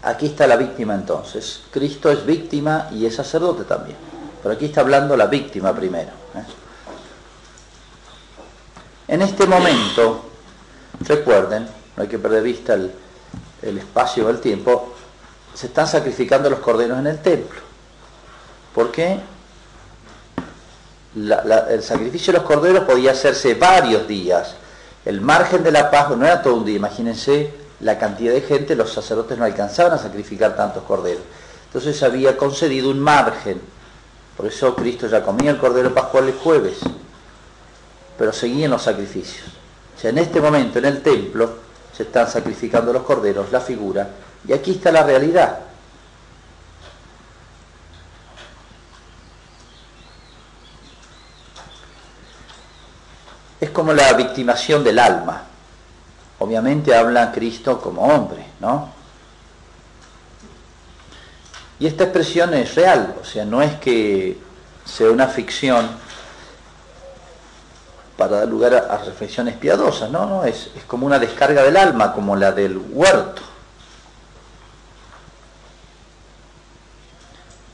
[0.01, 1.61] Aquí está la víctima entonces.
[1.71, 3.97] Cristo es víctima y es sacerdote también.
[4.41, 6.09] Pero aquí está hablando la víctima primero.
[6.35, 6.62] ¿eh?
[9.13, 10.25] En este momento,
[11.01, 12.91] recuerden, no hay que perder vista el,
[13.77, 14.95] espacio o el tiempo,
[15.53, 17.61] se están sacrificando los corderos en el templo.
[18.73, 19.19] ¿Por qué?
[21.15, 24.55] el sacrificio de los corderos podía hacerse varios días.
[25.05, 28.75] El margen de la paz no era todo un día, imagínense la cantidad de gente,
[28.75, 31.21] los sacerdotes no alcanzaban a sacrificar tantos corderos.
[31.67, 33.61] Entonces había concedido un margen.
[34.35, 36.79] Por eso Cristo ya comía el cordero pascual el jueves,
[38.17, 39.47] pero seguían los sacrificios.
[39.95, 41.57] O sea, en este momento en el templo
[41.95, 44.09] se están sacrificando los corderos, la figura,
[44.47, 45.59] y aquí está la realidad.
[53.59, 55.43] Es como la victimación del alma.
[56.39, 58.91] Obviamente habla Cristo como hombre, ¿no?
[61.79, 64.37] Y esta expresión es real, o sea, no es que
[64.85, 65.89] sea una ficción
[68.17, 72.13] para dar lugar a, reflexiones piadosas, no, no, es, es como una descarga del alma,
[72.13, 73.41] como la del huerto.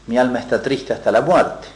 [0.08, 1.68] Mi alma está triste hasta la muerte.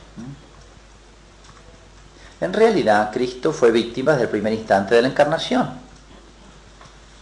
[2.42, 5.84] En realidad, Cristo fue víctima desde el primer instante de la encarnación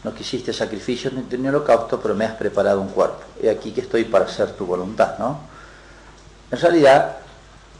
[0.03, 3.21] no quisiste sacrificios ni, holocausto, pero me has preparado un cuerpo.
[3.41, 5.39] He aquí que estoy para hacer tu voluntad, ¿no?
[6.49, 7.17] En realidad,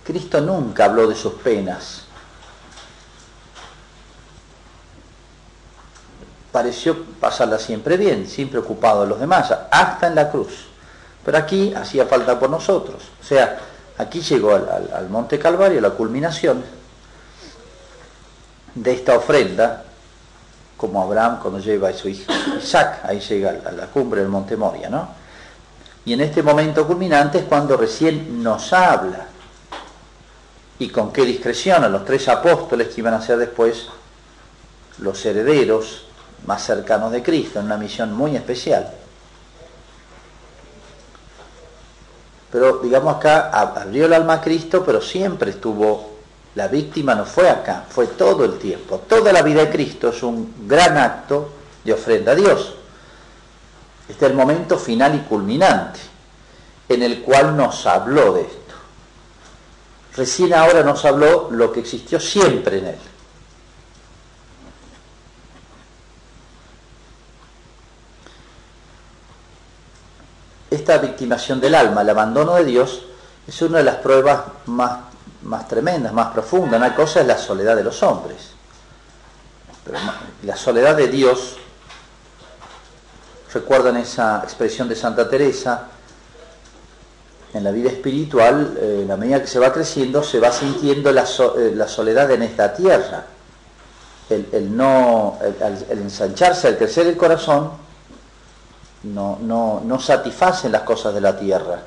[0.03, 2.00] Cristo nunca habló de sus penas.
[6.51, 10.67] Pareció pasarla siempre bien, siempre ocupado de los demás, hasta en la cruz.
[11.23, 13.03] Pero aquí hacía falta por nosotros.
[13.21, 13.59] O sea,
[13.97, 16.63] aquí llegó al, al Monte Calvario, la culminación
[18.75, 19.83] de esta ofrenda
[20.81, 24.57] como Abraham cuando lleva a su hijo Isaac, ahí llega a la cumbre del monte
[24.57, 25.09] Moria, ¿no?
[26.03, 29.27] Y en este momento culminante es cuando recién nos habla.
[30.79, 33.89] Y con qué discreción a los tres apóstoles que iban a ser después
[34.97, 36.05] los herederos
[36.45, 38.91] más cercanos de Cristo, en una misión muy especial.
[42.51, 46.11] Pero digamos acá abrió el alma a Cristo, pero siempre estuvo
[46.55, 48.99] la víctima no fue acá, fue todo el tiempo.
[48.99, 51.49] Toda la vida de Cristo es un gran acto
[51.83, 52.75] de ofrenda a Dios.
[54.09, 55.99] Este es el momento final y culminante
[56.89, 58.57] en el cual nos habló de esto.
[60.17, 62.97] Recién ahora nos habló lo que existió siempre en él.
[70.71, 73.03] Esta victimación del alma, el abandono de Dios,
[73.47, 75.11] es una de las pruebas más
[75.43, 76.79] más tremendas, más profundas.
[76.79, 78.51] Una cosa es la soledad de los hombres.
[79.83, 79.97] Pero
[80.43, 81.57] la soledad de Dios,
[83.53, 85.87] recuerdan esa expresión de Santa Teresa,
[87.53, 91.11] en la vida espiritual, eh, en la medida que se va creciendo, se va sintiendo
[91.11, 93.25] la, eh, soledad en esta tierra.
[94.29, 97.71] El, no, el, ensancharse, el crecer el corazón,
[99.03, 101.83] no, no, no satisfacen las cosas de la tierra.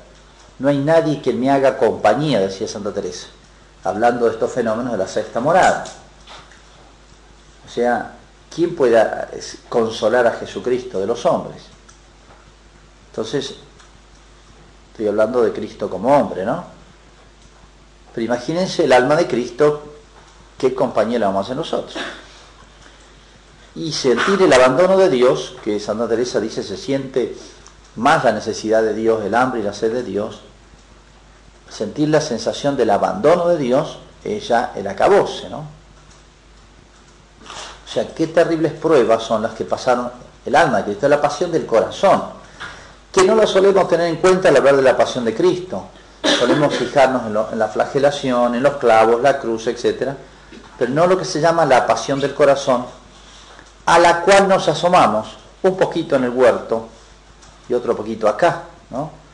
[0.59, 3.27] No hay nadie que me haga compañía, decía Santa Teresa
[3.85, 5.85] hablando de estos fenómenos de la sexta morada.
[7.65, 8.13] O sea,
[8.53, 8.99] ¿quién puede
[9.69, 11.61] consolar a Jesucristo de los hombres?
[13.11, 13.55] Entonces,
[14.91, 16.65] estoy hablando de Cristo como hombre, ¿no?
[18.13, 19.83] Pero imagínense el alma de Cristo,
[20.57, 21.95] qué compañía le vamos a hacer nosotros.
[23.75, 27.35] Y sentir el abandono de Dios, que Santa Teresa dice se siente
[27.95, 30.41] más la necesidad de Dios, el hambre y la sed de Dios,
[31.69, 35.59] sentir la sensación del abandono de Dios ella el acabose, ¿no?
[37.85, 40.11] O sea, qué terribles pruebas son las que pasaron
[40.45, 42.23] el alma de Cristo, la pasión del corazón,
[43.11, 45.85] que no lo solemos tener en cuenta al hablar de la pasión de Cristo.
[46.23, 50.11] Solemos fijarnos en, en la flagelación, en los clavos, la cruz, etc.
[50.77, 52.85] Pero no lo que se llama la pasión del corazón,
[53.85, 56.87] a la cual nos asomamos un poquito en el huerto
[57.69, 59.25] y otro poquito acá, ¿no?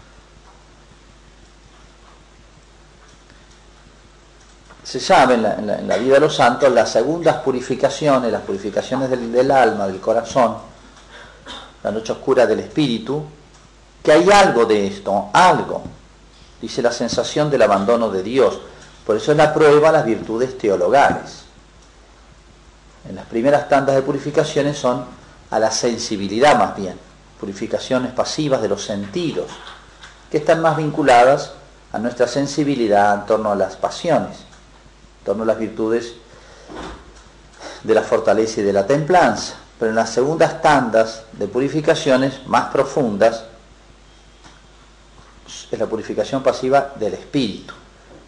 [4.91, 9.87] se sabe en la, vida de los santos las segundas purificaciones, las purificaciones del, alma,
[9.87, 10.57] del corazón,
[11.81, 13.23] la noche oscura del espíritu,
[14.03, 15.83] que hay algo de esto, algo,
[16.61, 18.59] dice la sensación del abandono de Dios.
[19.05, 21.45] Por eso es la prueba las virtudes teologales.
[23.31, 25.05] Primeras tandas de purificaciones son
[25.49, 26.95] a la sensibilidad más bien,
[27.39, 29.49] purificaciones pasivas de los sentidos,
[30.29, 31.53] que están más vinculadas
[31.93, 36.13] a nuestra sensibilidad en torno a las pasiones, en torno a las virtudes
[37.83, 39.55] de la fortaleza y de la templanza.
[39.79, 43.45] Pero en las segundas tandas de purificaciones más profundas
[45.71, 47.73] es la purificación pasiva del espíritu.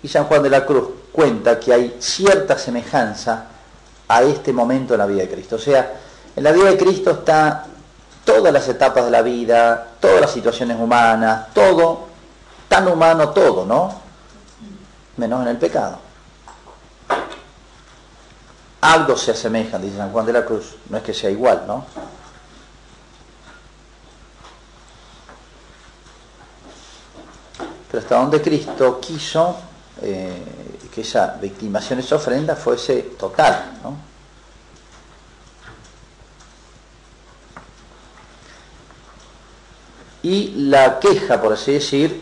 [0.02, 3.48] Y San Juan de la Cruz cuenta que hay cierta semejanza
[4.08, 5.56] a este momento en la vida de Cristo.
[5.56, 5.94] O sea,
[6.36, 7.66] en la vida de Cristo está
[8.26, 12.08] todas las etapas de la vida, todas las situaciones humanas, todo,
[12.68, 14.02] tan humano todo, ¿no?
[15.18, 16.00] Menos en el pecado.
[18.82, 21.86] Algo se asemeja, dice San Juan de la Cruz, no es que sea igual, ¿no?
[27.90, 29.56] Pero hasta donde Cristo quiso
[30.02, 34.14] eh, que esa victimación, esa ofrenda fuese total, ¿no?
[40.24, 42.22] y la queja, por así decir,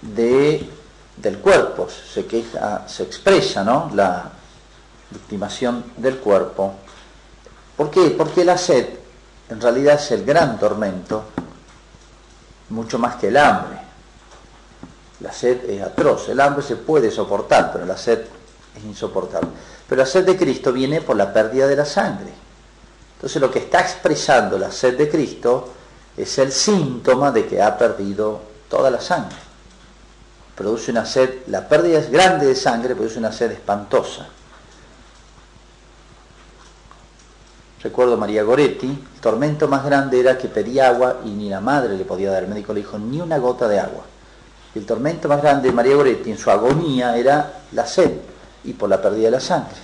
[0.00, 0.68] de,
[1.18, 3.90] del cuerpo, se queja, se expresa, ¿no?
[3.94, 4.30] La
[5.10, 6.74] victimación del cuerpo.
[7.76, 8.14] ¿Por qué?
[8.16, 8.88] Porque la sed
[9.50, 11.24] en realidad es el gran tormento,
[12.70, 13.78] mucho más que el hambre.
[15.22, 18.22] La sed es atroz, el hambre se puede soportar, pero la sed
[18.76, 19.48] es insoportable.
[19.88, 22.32] Pero la sed de Cristo viene por la pérdida de la sangre.
[23.16, 25.68] Entonces lo que está expresando la sed de Cristo
[26.16, 29.36] es el síntoma de que ha perdido toda la sangre.
[30.56, 34.26] Produce una sed, la pérdida es grande de sangre, produce una sed espantosa.
[37.82, 41.96] Recuerdo María Goretti, el tormento más grande era que pedía agua y ni la madre
[41.96, 42.44] le podía dar.
[42.44, 44.04] El médico le dijo, ni una gota de agua.
[44.74, 48.10] El tormento más grande de María Goretti en su agonía era la sed
[48.64, 49.76] y por la pérdida de la sangre.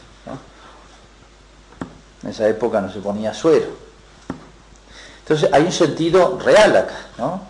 [2.22, 3.66] En esa época no se ponía suero.
[5.20, 7.42] Entonces hay un sentido real acá, ¿no?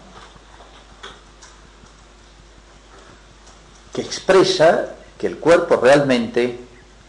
[3.92, 4.86] Que expresa
[5.16, 6.60] que el cuerpo realmente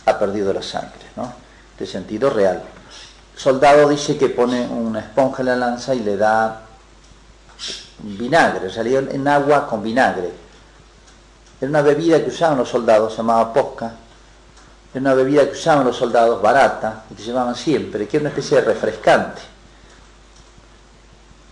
[0.05, 1.33] ha perdido la sangre, ¿no?
[1.77, 2.63] De sentido real.
[3.35, 6.68] Soldado dice que pone una esponja en la lanza y le da
[8.01, 10.31] vinagre, salía en agua con vinagre.
[11.61, 13.91] Era una bebida que usaban los soldados, se llamaba posca.
[14.93, 18.29] Era una bebida que usaban los soldados barata y que llevaban siempre, que era una
[18.29, 19.41] especie de refrescante.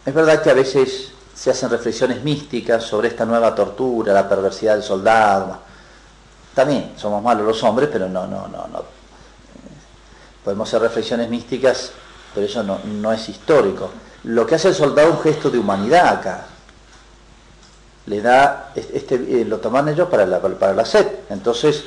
[0.05, 4.73] Es verdad que a veces se hacen reflexiones místicas sobre esta nueva tortura, la perversidad
[4.73, 5.59] del soldado.
[6.55, 8.83] También somos malos los hombres, pero no, no, no, no.
[10.43, 11.91] Podemos hacer reflexiones místicas,
[12.33, 13.91] pero eso no, es histórico.
[14.27, 16.45] Lo que hace el soldado es un gesto de humanidad acá.
[18.07, 21.07] Le da, este, eh, lo toman ellos para la, para la sed.
[21.29, 21.85] Entonces,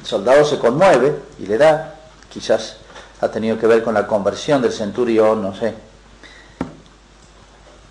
[0.00, 1.94] el soldado se conmueve y le da,
[2.28, 2.76] quizás
[3.22, 5.74] ha tenido que ver con la conversión del centurión, no sé,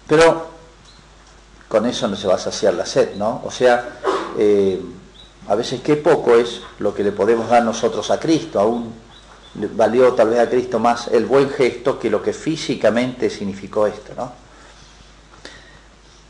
[0.08, 0.50] pero
[1.68, 3.42] con eso no se va a saciar la sed, ¿no?
[3.44, 3.90] O sea,
[4.38, 4.80] eh,
[5.48, 8.94] a veces qué poco es lo que le podemos dar nosotros a Cristo, aún
[9.56, 14.14] valió tal vez a Cristo más el buen gesto que lo que físicamente significó esto,
[14.16, 14.32] ¿no?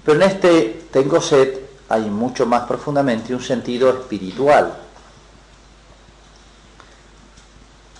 [0.05, 4.77] Pero en este tengo sed hay mucho más profundamente un sentido espiritual.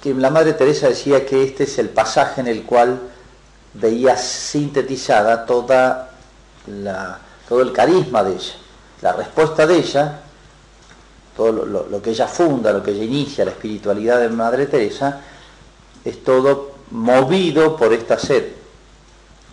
[0.02, 3.00] Que la Madre Teresa decía que este es el pasaje en el cual
[3.74, 6.12] veía sintetizada toda
[6.68, 8.54] la, todo el carisma de ella,
[9.02, 10.23] la respuesta de ella,
[11.36, 15.22] todo lo, que ella funda, lo que ella inicia, la espiritualidad de Madre Teresa,
[16.06, 18.50] es todo movido por esta sed,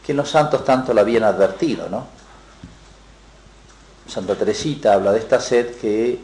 [0.05, 2.07] que los santos tanto la habían advertido, ¿no?
[4.07, 6.19] Santa Teresita habla de esta sed que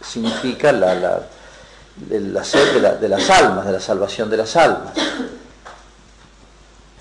[0.00, 4.92] significa la, la, sed de las almas, de la salvación de las almas.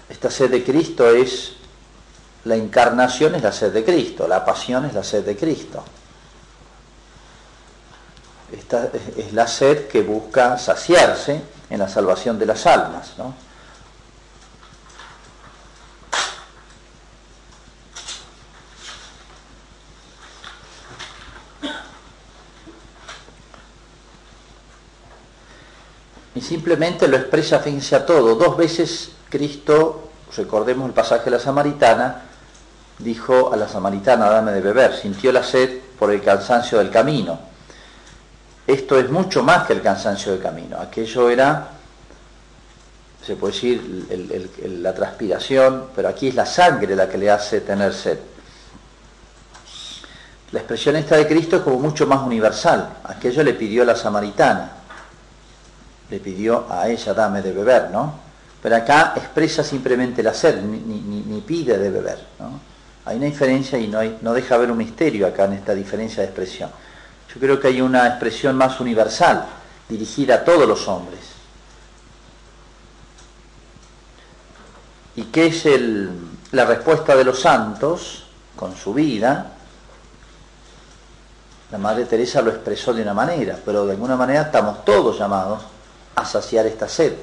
[0.10, 1.54] Esta sed de Cristo es,
[2.46, 5.84] la encarnación es la sed de Cristo, la pasión es la sed de Cristo.
[8.52, 13.14] Esta es la sed que busca saciarse en la salvación de las almas.
[13.18, 13.34] ¿no?
[26.36, 28.36] Y simplemente lo expresa, fíjense a todo.
[28.36, 32.22] Dos veces Cristo recordemos el pasaje de la samaritana,
[32.98, 37.49] dijo a la samaritana, dame de beber, sintió la sed por el cansancio del camino.
[38.70, 40.78] Esto es mucho más que el cansancio del camino.
[40.80, 41.70] Aquello era,
[43.26, 44.08] se puede decir,
[44.64, 48.20] la transpiración, pero aquí es la sangre la que le hace tener sed.
[50.52, 52.98] La expresión esta de Cristo es como mucho más universal.
[53.06, 54.72] Aquello le pidió a la samaritana.
[56.12, 58.20] le pidió a ella, dame de beber, ¿no?
[58.62, 62.60] Pero acá expresa simplemente la sed, ni, pide de beber, ¿no?
[63.06, 66.28] Hay una diferencia y no, no deja haber un misterio acá en esta diferencia de
[66.28, 66.70] expresión.
[67.34, 69.46] Yo creo que hay una expresión más universal,
[69.88, 71.20] dirigida a todos los hombres.
[75.16, 75.66] ¿Y qué es
[76.52, 78.26] la respuesta de los santos
[78.56, 79.52] con su vida?
[81.72, 85.62] La Madre Teresa lo expresó de una manera, pero de alguna manera estamos todos llamados
[86.16, 87.14] a saciar esta sed,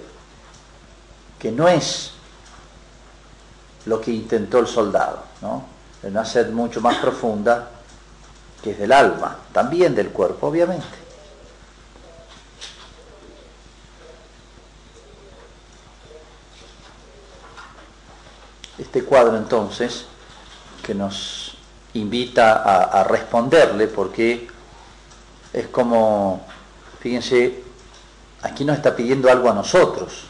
[1.39, 2.13] que no es
[3.87, 5.65] lo que intentó el soldado, ¿no?
[6.03, 7.71] Es una sed mucho más profunda
[8.67, 10.85] que es del alma, también del cuerpo, obviamente.
[18.77, 20.07] Este cuadro entonces,
[20.83, 21.57] que nos
[21.95, 24.49] invita a, a responderle, porque
[25.53, 26.45] es como,
[26.99, 27.63] fíjense,
[28.43, 30.25] aquí nos está pidiendo algo a nosotros.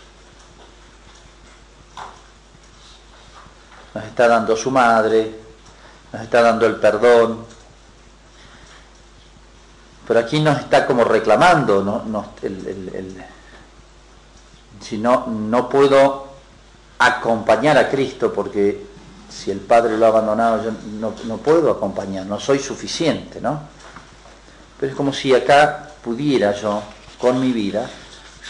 [3.95, 5.35] Nos está dando su madre,
[6.13, 7.56] nos está dando el perdón,
[10.07, 12.27] pero aquí nos está como reclamando, ¿no?
[12.43, 13.25] El, el, el,
[14.81, 16.27] si no, no puedo
[16.99, 18.87] acompañar a Cristo porque
[19.29, 20.71] si el Padre lo ha abandonado yo
[21.01, 23.61] no, no puedo acompañar, no soy suficiente, ¿no?
[24.79, 26.83] Pero es como si acá pudiera yo,
[27.19, 27.89] con mi vida,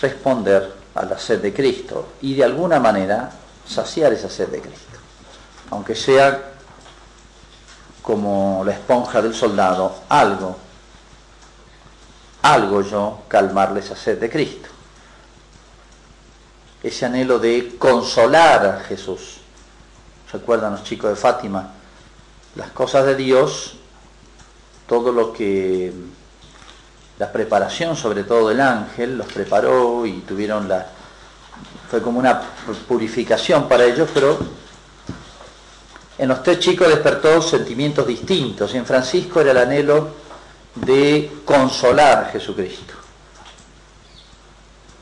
[0.00, 3.30] responder a la sed de Cristo y de alguna manera
[3.66, 4.98] saciar esa sed de Cristo.
[5.70, 6.52] Aunque sea
[8.02, 10.65] como la esponja del soldado, algo,
[12.52, 14.68] algo yo calmarle esa sed de Cristo.
[16.82, 19.38] Ese anhelo de consolar a Jesús.
[20.32, 21.72] Recuerdan los chicos de Fátima,
[22.54, 23.76] las cosas de Dios,
[24.86, 25.92] todo lo que
[27.18, 30.86] la preparación sobre todo del ángel, los preparó y tuvieron la...
[31.90, 32.40] fue como una
[32.86, 34.38] purificación para ellos, pero
[36.18, 40.25] en los tres chicos despertó sentimientos distintos y en Francisco era el anhelo
[40.76, 42.94] de consolar a Jesucristo,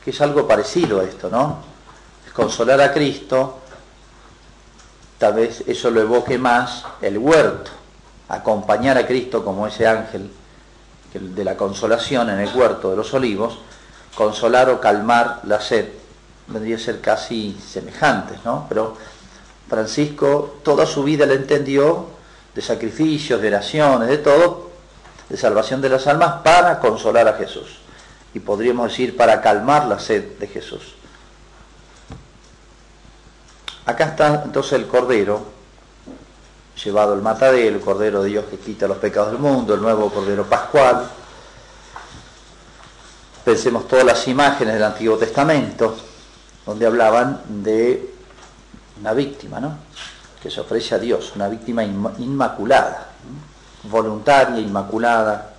[0.03, 1.59] que es algo parecido a esto, ¿no?
[2.33, 3.59] Consolar a Cristo,
[5.17, 7.71] tal vez eso lo evoque más el huerto,
[8.29, 10.31] acompañar a Cristo como ese ángel
[11.13, 13.59] de la consolación en el huerto de los olivos,
[14.15, 15.89] consolar o calmar la sed,
[16.47, 18.65] vendría a ser casi semejantes, ¿no?
[18.67, 18.95] Pero
[19.69, 22.07] Francisco toda su vida le entendió
[22.53, 24.64] de sacrificios, de oraciones, de todo,
[25.29, 27.79] de salvación de las almas para consolar a Jesús.
[28.33, 30.95] Y podríamos decir para calmar la sed de Jesús.
[33.85, 35.45] Acá está entonces el Cordero,
[36.83, 40.09] llevado el matadero, el Cordero de Dios que quita los pecados del mundo, el nuevo
[40.11, 41.07] Cordero Pascual.
[43.43, 45.95] Pensemos todas las imágenes del Antiguo Testamento,
[46.65, 48.11] donde hablaban de
[48.99, 49.77] una víctima, ¿no?
[50.41, 53.09] Que se ofrece a Dios, una víctima inmaculada,
[53.89, 55.53] voluntaria, inmaculada,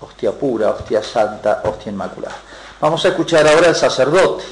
[0.00, 2.36] hostia pura, hostia santa, hostia inmaculada.
[2.80, 4.44] Vamos a escuchar ahora al sacerdote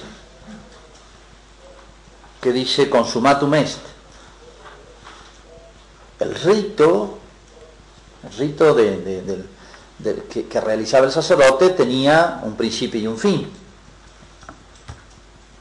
[2.41, 3.79] que dice consumatum est.
[6.19, 7.19] El rito,
[8.25, 9.45] el rito de,
[10.29, 13.49] que, realizaba el sacerdote tenía un principio y un fin.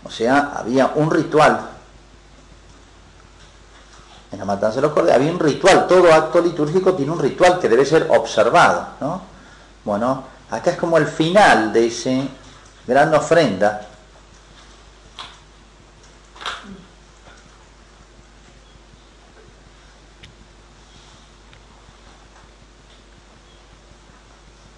[0.03, 1.70] O sea, había un ritual.
[4.41, 5.85] La matanza los corderos había un ritual.
[5.85, 8.87] Todo acto litúrgico tiene un ritual que debe ser observado.
[8.99, 9.21] ¿no?
[9.85, 12.09] Bueno, acá es como el final de esa
[12.87, 13.87] gran ofrenda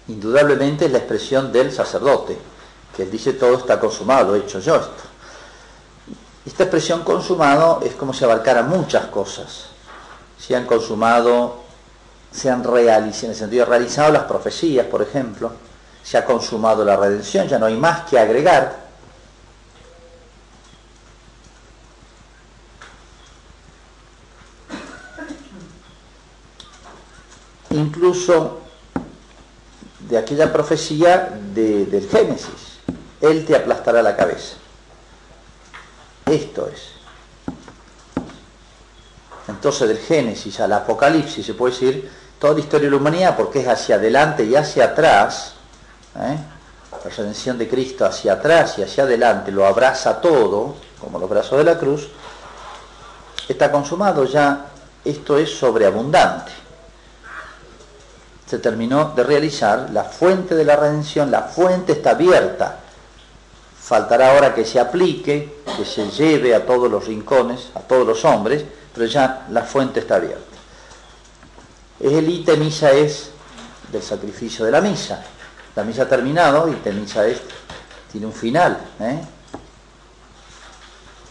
[0.08, 2.36] indudablemente es la expresión del sacerdote,
[2.94, 5.13] que él dice todo está consumado, he hecho yo esto.
[6.46, 9.66] Esta expresión consumado es como si abarcara muchas cosas.
[10.38, 11.62] Se han consumado,
[12.30, 15.52] se han realizado, en el sentido realizado las profecías, por ejemplo,
[16.02, 18.84] se ha consumado la redención, ya no hay más que agregar.
[27.70, 28.60] Incluso
[30.08, 32.78] de aquella profecía de, del Génesis.
[33.20, 34.56] Él te aplastará la cabeza.
[36.34, 36.88] Esto es.
[39.46, 43.60] Entonces del Génesis al Apocalipsis se puede decir toda la historia de la humanidad porque
[43.60, 45.52] es hacia adelante y hacia atrás.
[46.16, 46.36] ¿eh?
[46.90, 51.58] La redención de Cristo hacia atrás y hacia adelante lo abraza todo, como los brazos
[51.58, 52.08] de la cruz.
[53.46, 54.66] Está consumado ya,
[55.04, 56.50] esto es sobreabundante.
[58.44, 62.83] se terminó de realizar, la fuente de la redención, la fuente está abierta.
[63.84, 68.24] Faltará ahora que se aplique, que se lleve a todos los rincones, a todos los
[68.24, 70.56] hombres, pero ya la fuente está abierta.
[72.00, 73.28] El ítem misa es
[73.92, 75.22] del sacrificio de la misa.
[75.76, 77.42] La misa ha terminado, y misa es,
[78.10, 78.80] tiene un final.
[79.00, 79.20] ¿eh?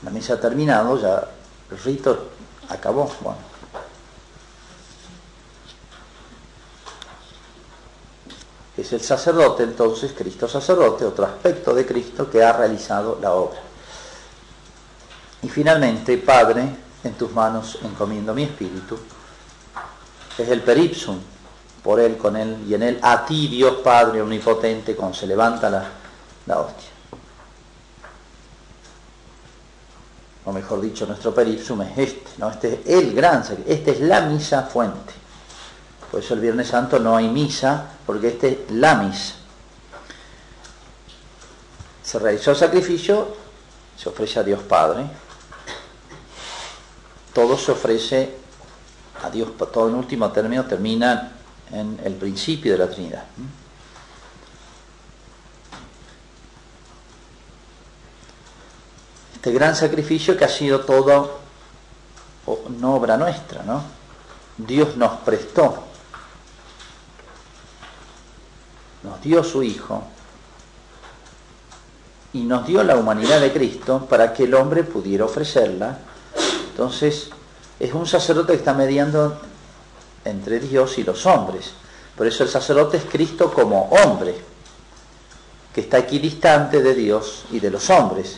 [0.04, 1.28] La misa ha terminado, ya
[1.72, 2.30] el rito
[2.70, 3.12] acabó.
[3.22, 3.53] Bueno.
[8.76, 13.60] Es el sacerdote, entonces, Cristo sacerdote, otro aspecto de Cristo que ha realizado la obra.
[15.44, 16.70] Y finalmente, Padre,
[17.04, 18.98] en tus manos encomiendo mi espíritu.
[20.38, 21.20] Es el peripsum,
[21.84, 25.70] por él, con él y en él, a ti Dios Padre omnipotente, cuando se levanta
[25.70, 25.86] la,
[26.48, 26.90] la hostia.
[30.46, 32.50] O mejor dicho, nuestro peripsum es este, ¿no?
[32.50, 35.23] Este es el gran esta es la misa fuente.
[36.14, 39.34] Por eso el Viernes Santo no hay misa, porque este es la misa.
[42.04, 43.36] Se realizó el sacrificio,
[43.98, 45.08] se ofrece a Dios Padre.
[47.34, 48.36] Todo se ofrece
[49.24, 51.32] a Dios, todo en último término termina
[51.72, 53.26] en el principio de la Trinidad.
[59.34, 61.40] Este gran sacrificio que ha sido todo
[62.78, 63.82] no obra nuestra, ¿no?
[64.58, 65.86] Dios nos prestó,
[69.04, 70.04] nos dio su Hijo
[72.34, 76.00] y nos dio la humanidad de Cristo para que el hombre pudiera ofrecerla.
[76.72, 77.30] Entonces,
[77.80, 79.38] es un sacerdote que está mediando
[80.26, 81.74] entre Dios y los hombres.
[82.18, 84.36] Por eso el sacerdote es Cristo como hombre,
[85.74, 88.38] que está aquí distante de Dios y de los hombres.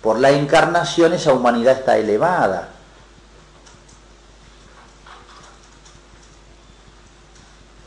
[0.00, 2.73] Por la encarnación esa humanidad está elevada.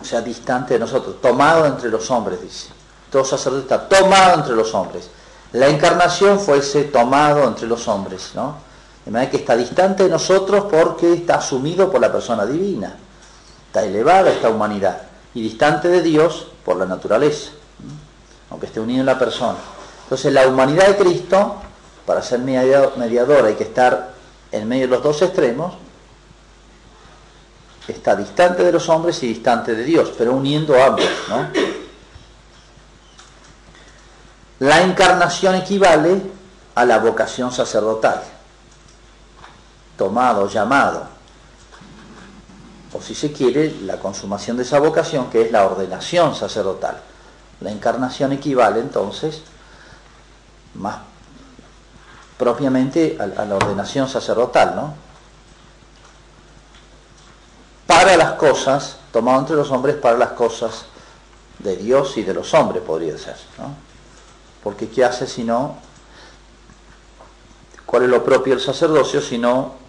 [0.08, 2.70] Sea, distante de nosotros, tomado entre los hombres, dice.
[3.12, 5.10] Todo sacerdote está tomado entre los hombres.
[5.54, 8.56] La encarnación fue ese tomado entre los hombres, ¿no?
[9.06, 12.98] De manera que está distante de nosotros porque está asumido por la persona divina
[13.68, 15.02] está elevada esta humanidad
[15.34, 17.52] y distante de Dios por la naturaleza,
[18.50, 19.58] aunque esté unido en la persona.
[20.04, 21.56] Entonces la humanidad de Cristo,
[22.06, 24.14] para ser mediadora hay que estar
[24.52, 25.76] en medio de los dos extremos,
[27.88, 31.10] está distante de los hombres y distante de Dios, pero uniendo a ambos.
[31.30, 31.48] ¿no?
[34.60, 36.22] La encarnación equivale
[36.76, 38.22] a la vocación sacerdotal,
[39.98, 41.18] tomado, llamado
[42.94, 46.98] o si se quiere, la consumación de esa vocación, que es la ordenación sacerdotal.
[47.60, 49.42] La encarnación equivale entonces
[50.76, 50.98] más
[52.38, 54.94] propiamente a, la ordenación sacerdotal, ¿no?
[57.88, 60.86] Para las cosas, tomado entre los hombres, para las cosas
[61.60, 63.74] de Dios y de los hombres, podría ser, ¿no?
[64.64, 65.78] Porque ¿qué hace si no?
[67.86, 69.88] ¿Cuál es lo propio del sacerdocio si no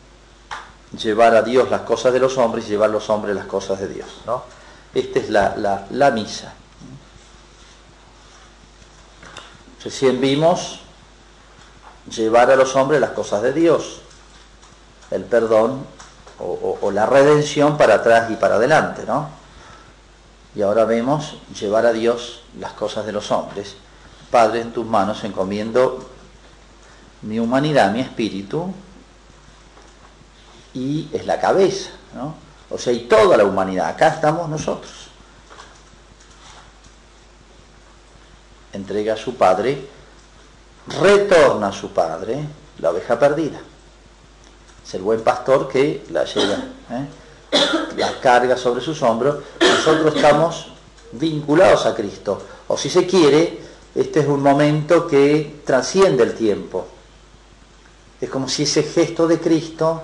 [0.96, 3.80] llevar a Dios las cosas de los hombres y llevar a los hombres las cosas
[3.80, 4.08] de Dios.
[4.26, 4.44] ¿no?
[4.94, 6.52] Esta es la, la, misa.
[9.84, 10.80] Recién vimos
[12.10, 14.00] llevar a los hombres las cosas de Dios,
[15.10, 15.86] el perdón
[16.40, 19.28] o, la redención para atrás y para adelante, ¿no?
[20.55, 23.77] Y ahora vemos llevar a Dios las cosas de los hombres.
[24.31, 26.09] Padre, en tus manos encomiendo
[27.23, 28.73] mi humanidad, mi espíritu,
[30.74, 32.35] y es la cabeza, ¿no?
[32.70, 35.09] O sea, y toda la humanidad, acá estamos nosotros.
[38.73, 39.89] Entrega a su padre,
[40.86, 42.44] retorna a su padre
[42.78, 43.59] la oveja perdida.
[44.89, 47.06] Es el buen pastor que la lleva, ¿eh?
[47.98, 49.44] la carga sobre sus hombros.
[49.60, 50.69] Nosotros estamos
[51.12, 52.40] vinculados a Cristo.
[52.69, 53.60] O si se quiere,
[53.94, 56.86] este es un momento que trasciende el tiempo.
[58.19, 60.01] Es como si ese gesto de Cristo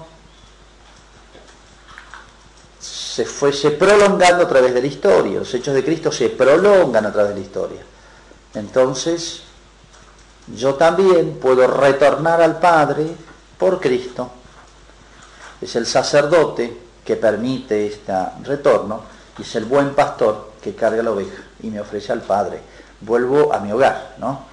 [2.79, 5.39] se fuese prolongando a través de la historia.
[5.39, 7.81] Los hechos de Cristo se prolongan a través de la historia.
[8.53, 9.45] Entonces,
[10.55, 13.07] yo también puedo retornar al Padre
[13.57, 14.31] por Cristo.
[15.61, 18.13] Es el sacerdote que permite este
[18.43, 19.03] retorno
[19.39, 22.61] y es el buen pastor que carga la oveja y me ofrece al Padre.
[23.01, 24.47] Vuelvo a mi hogar, ¿no?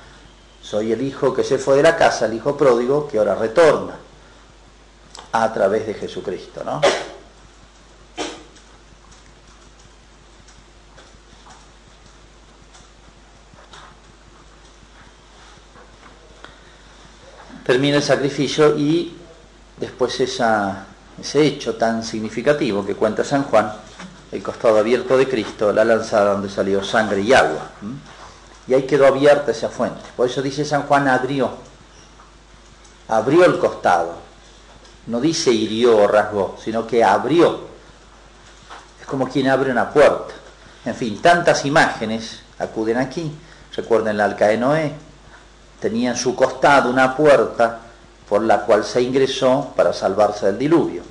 [0.61, 3.95] Soy el hijo que se fue de la casa, el hijo pródigo que ahora retorna
[5.31, 6.81] a través de Jesucristo, ¿no?
[17.71, 19.15] termina el sacrificio y
[19.77, 20.19] después
[21.21, 23.71] ese hecho tan significativo que cuenta San Juan,
[24.31, 27.69] el costado abierto de Cristo, la lanzada donde salió sangre y agua.
[28.67, 30.01] Y ahí quedó abierta esa fuente.
[30.17, 31.51] Por eso dice San Juan abrió.
[33.07, 34.15] Abrió el costado.
[35.07, 37.59] No dice hirió o rasgó, sino que abrió.
[38.99, 40.33] Es como quien abre una puerta.
[40.85, 43.31] En fin, tantas imágenes acuden aquí.
[43.75, 44.93] Recuerden la alca de Noé.
[45.79, 47.79] Tenía en su costado una puerta
[48.27, 51.10] por la cual se ingresó para salvarse del diluvio.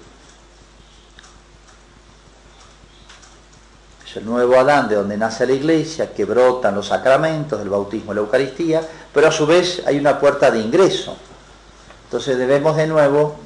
[4.16, 8.16] El nuevo Adán de donde nace la iglesia, que brotan los sacramentos del bautismo y
[8.16, 8.82] la Eucaristía,
[9.12, 11.16] pero a su vez hay una puerta de ingreso.
[12.04, 13.36] Entonces debemos de nuevo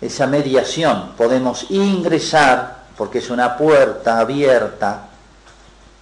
[0.00, 1.12] esa mediación.
[1.16, 5.08] Podemos ingresar, porque es una puerta abierta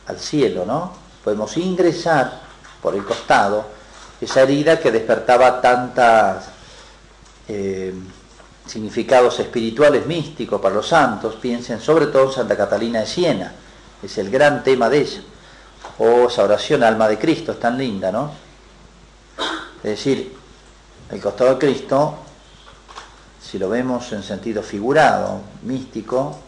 [0.07, 0.93] al cielo, ¿no?
[1.25, 2.41] Podemos ingresar
[2.83, 3.65] por el costado
[4.21, 6.47] esa herida que despertaba tantas
[7.49, 7.95] eh,
[8.67, 13.53] significados espirituales místicos para los santos, piensen sobre todo en Santa Catalina de Siena,
[14.07, 15.23] es el gran tema de ella.
[15.99, 18.31] O esa oración alma de Cristo, es tan linda, ¿no?
[19.79, 20.37] Es decir,
[21.11, 22.17] el costado de Cristo,
[23.41, 26.39] si lo vemos en sentido figurado, místico,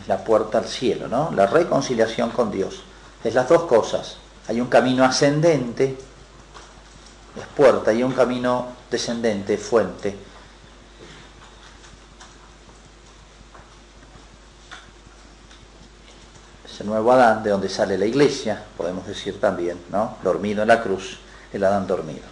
[0.00, 1.30] es la puerta al cielo, ¿no?
[1.34, 2.82] La reconciliación con Dios.
[3.24, 4.16] Es las dos cosas.
[4.48, 5.96] Hay un camino ascendente,
[7.36, 10.16] es puerta, y un camino descendente, fuente.
[16.88, 20.16] Nuevo Adán de donde sale la iglesia, podemos decir también, ¿no?
[20.22, 21.18] Dormido en la cruz,
[21.52, 22.24] el Adán dormido.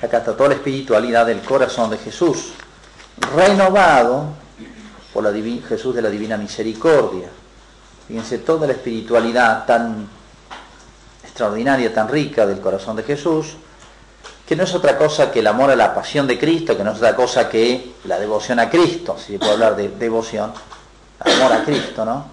[0.00, 2.52] Acá está toda la espiritualidad del corazón de Jesús,
[3.36, 4.26] renovado
[5.12, 5.32] por la
[5.68, 7.28] Jesús de la Divina Misericordia.
[8.08, 10.08] Fíjense toda la espiritualidad tan
[11.22, 13.54] extraordinaria, tan rica del corazón de Jesús,
[14.46, 16.90] que no es otra cosa que el amor a la pasión de Cristo, que no
[16.90, 20.52] es otra cosa que la devoción a Cristo, si se puede hablar de devoción,
[21.24, 22.26] amor a Cristo, ¿no?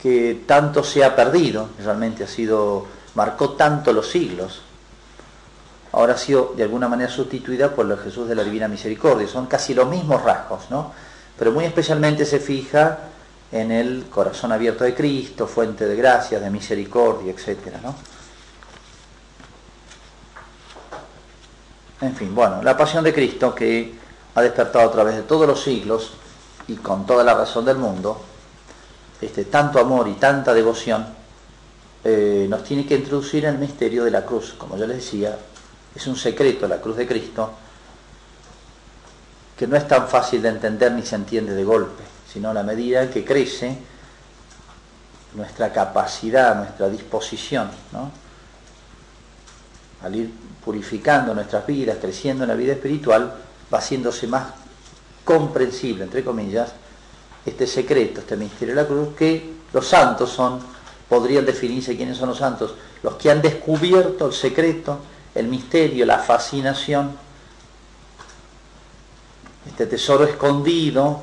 [0.00, 4.62] Que tanto se ha perdido, realmente ha sido, marcó tanto los siglos,
[5.92, 9.46] ahora ha sido de alguna manera sustituida por el Jesús de la Divina Misericordia, son
[9.46, 10.92] casi los mismos rasgos, ¿no?
[11.38, 12.98] Pero muy especialmente se fija
[13.50, 17.94] en el corazón abierto de Cristo, fuente de gracia, de misericordia, etcétera, ¿no?
[22.00, 23.94] En fin, bueno, la pasión de Cristo que
[24.34, 26.14] ha despertado a través de todos los siglos
[26.68, 28.20] y con toda la razón del mundo,
[29.20, 31.06] este, tanto amor y tanta devoción,
[32.04, 34.54] eh, nos tiene que introducir en el misterio de la cruz.
[34.58, 35.36] Como yo les decía,
[35.94, 37.52] es un secreto la cruz de Cristo
[39.56, 42.02] que no es tan fácil de entender ni se entiende de golpe,
[42.32, 43.78] sino a la medida que crece
[45.34, 48.10] nuestra capacidad, nuestra disposición, ¿no?
[50.02, 50.32] al ir
[50.64, 53.34] purificando nuestras vidas, creciendo en la vida espiritual,
[53.72, 54.61] va haciéndose más
[55.24, 56.72] comprensible, entre comillas,
[57.44, 60.60] este secreto, este misterio de la cruz, que los santos son,
[61.08, 64.98] podrían definirse quiénes son los santos, los que han descubierto el secreto,
[65.34, 67.16] el misterio, la fascinación,
[69.66, 71.22] este tesoro escondido,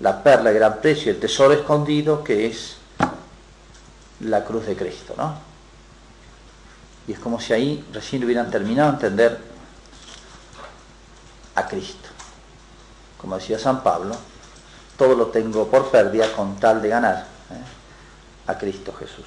[0.00, 2.76] la perla de gran precio, el tesoro escondido que es
[4.20, 5.34] la cruz de Cristo, ¿no?
[7.06, 9.40] Y es como si ahí recién hubieran terminado de entender
[11.54, 11.99] a Cristo.
[13.20, 14.16] Como decía San Pablo,
[14.96, 18.46] todo lo tengo por pérdida con tal de ganar ¿eh?
[18.46, 19.26] a Cristo Jesús.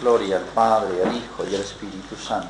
[0.00, 2.48] Gloria al Padre, al Hijo y al Espíritu Santo.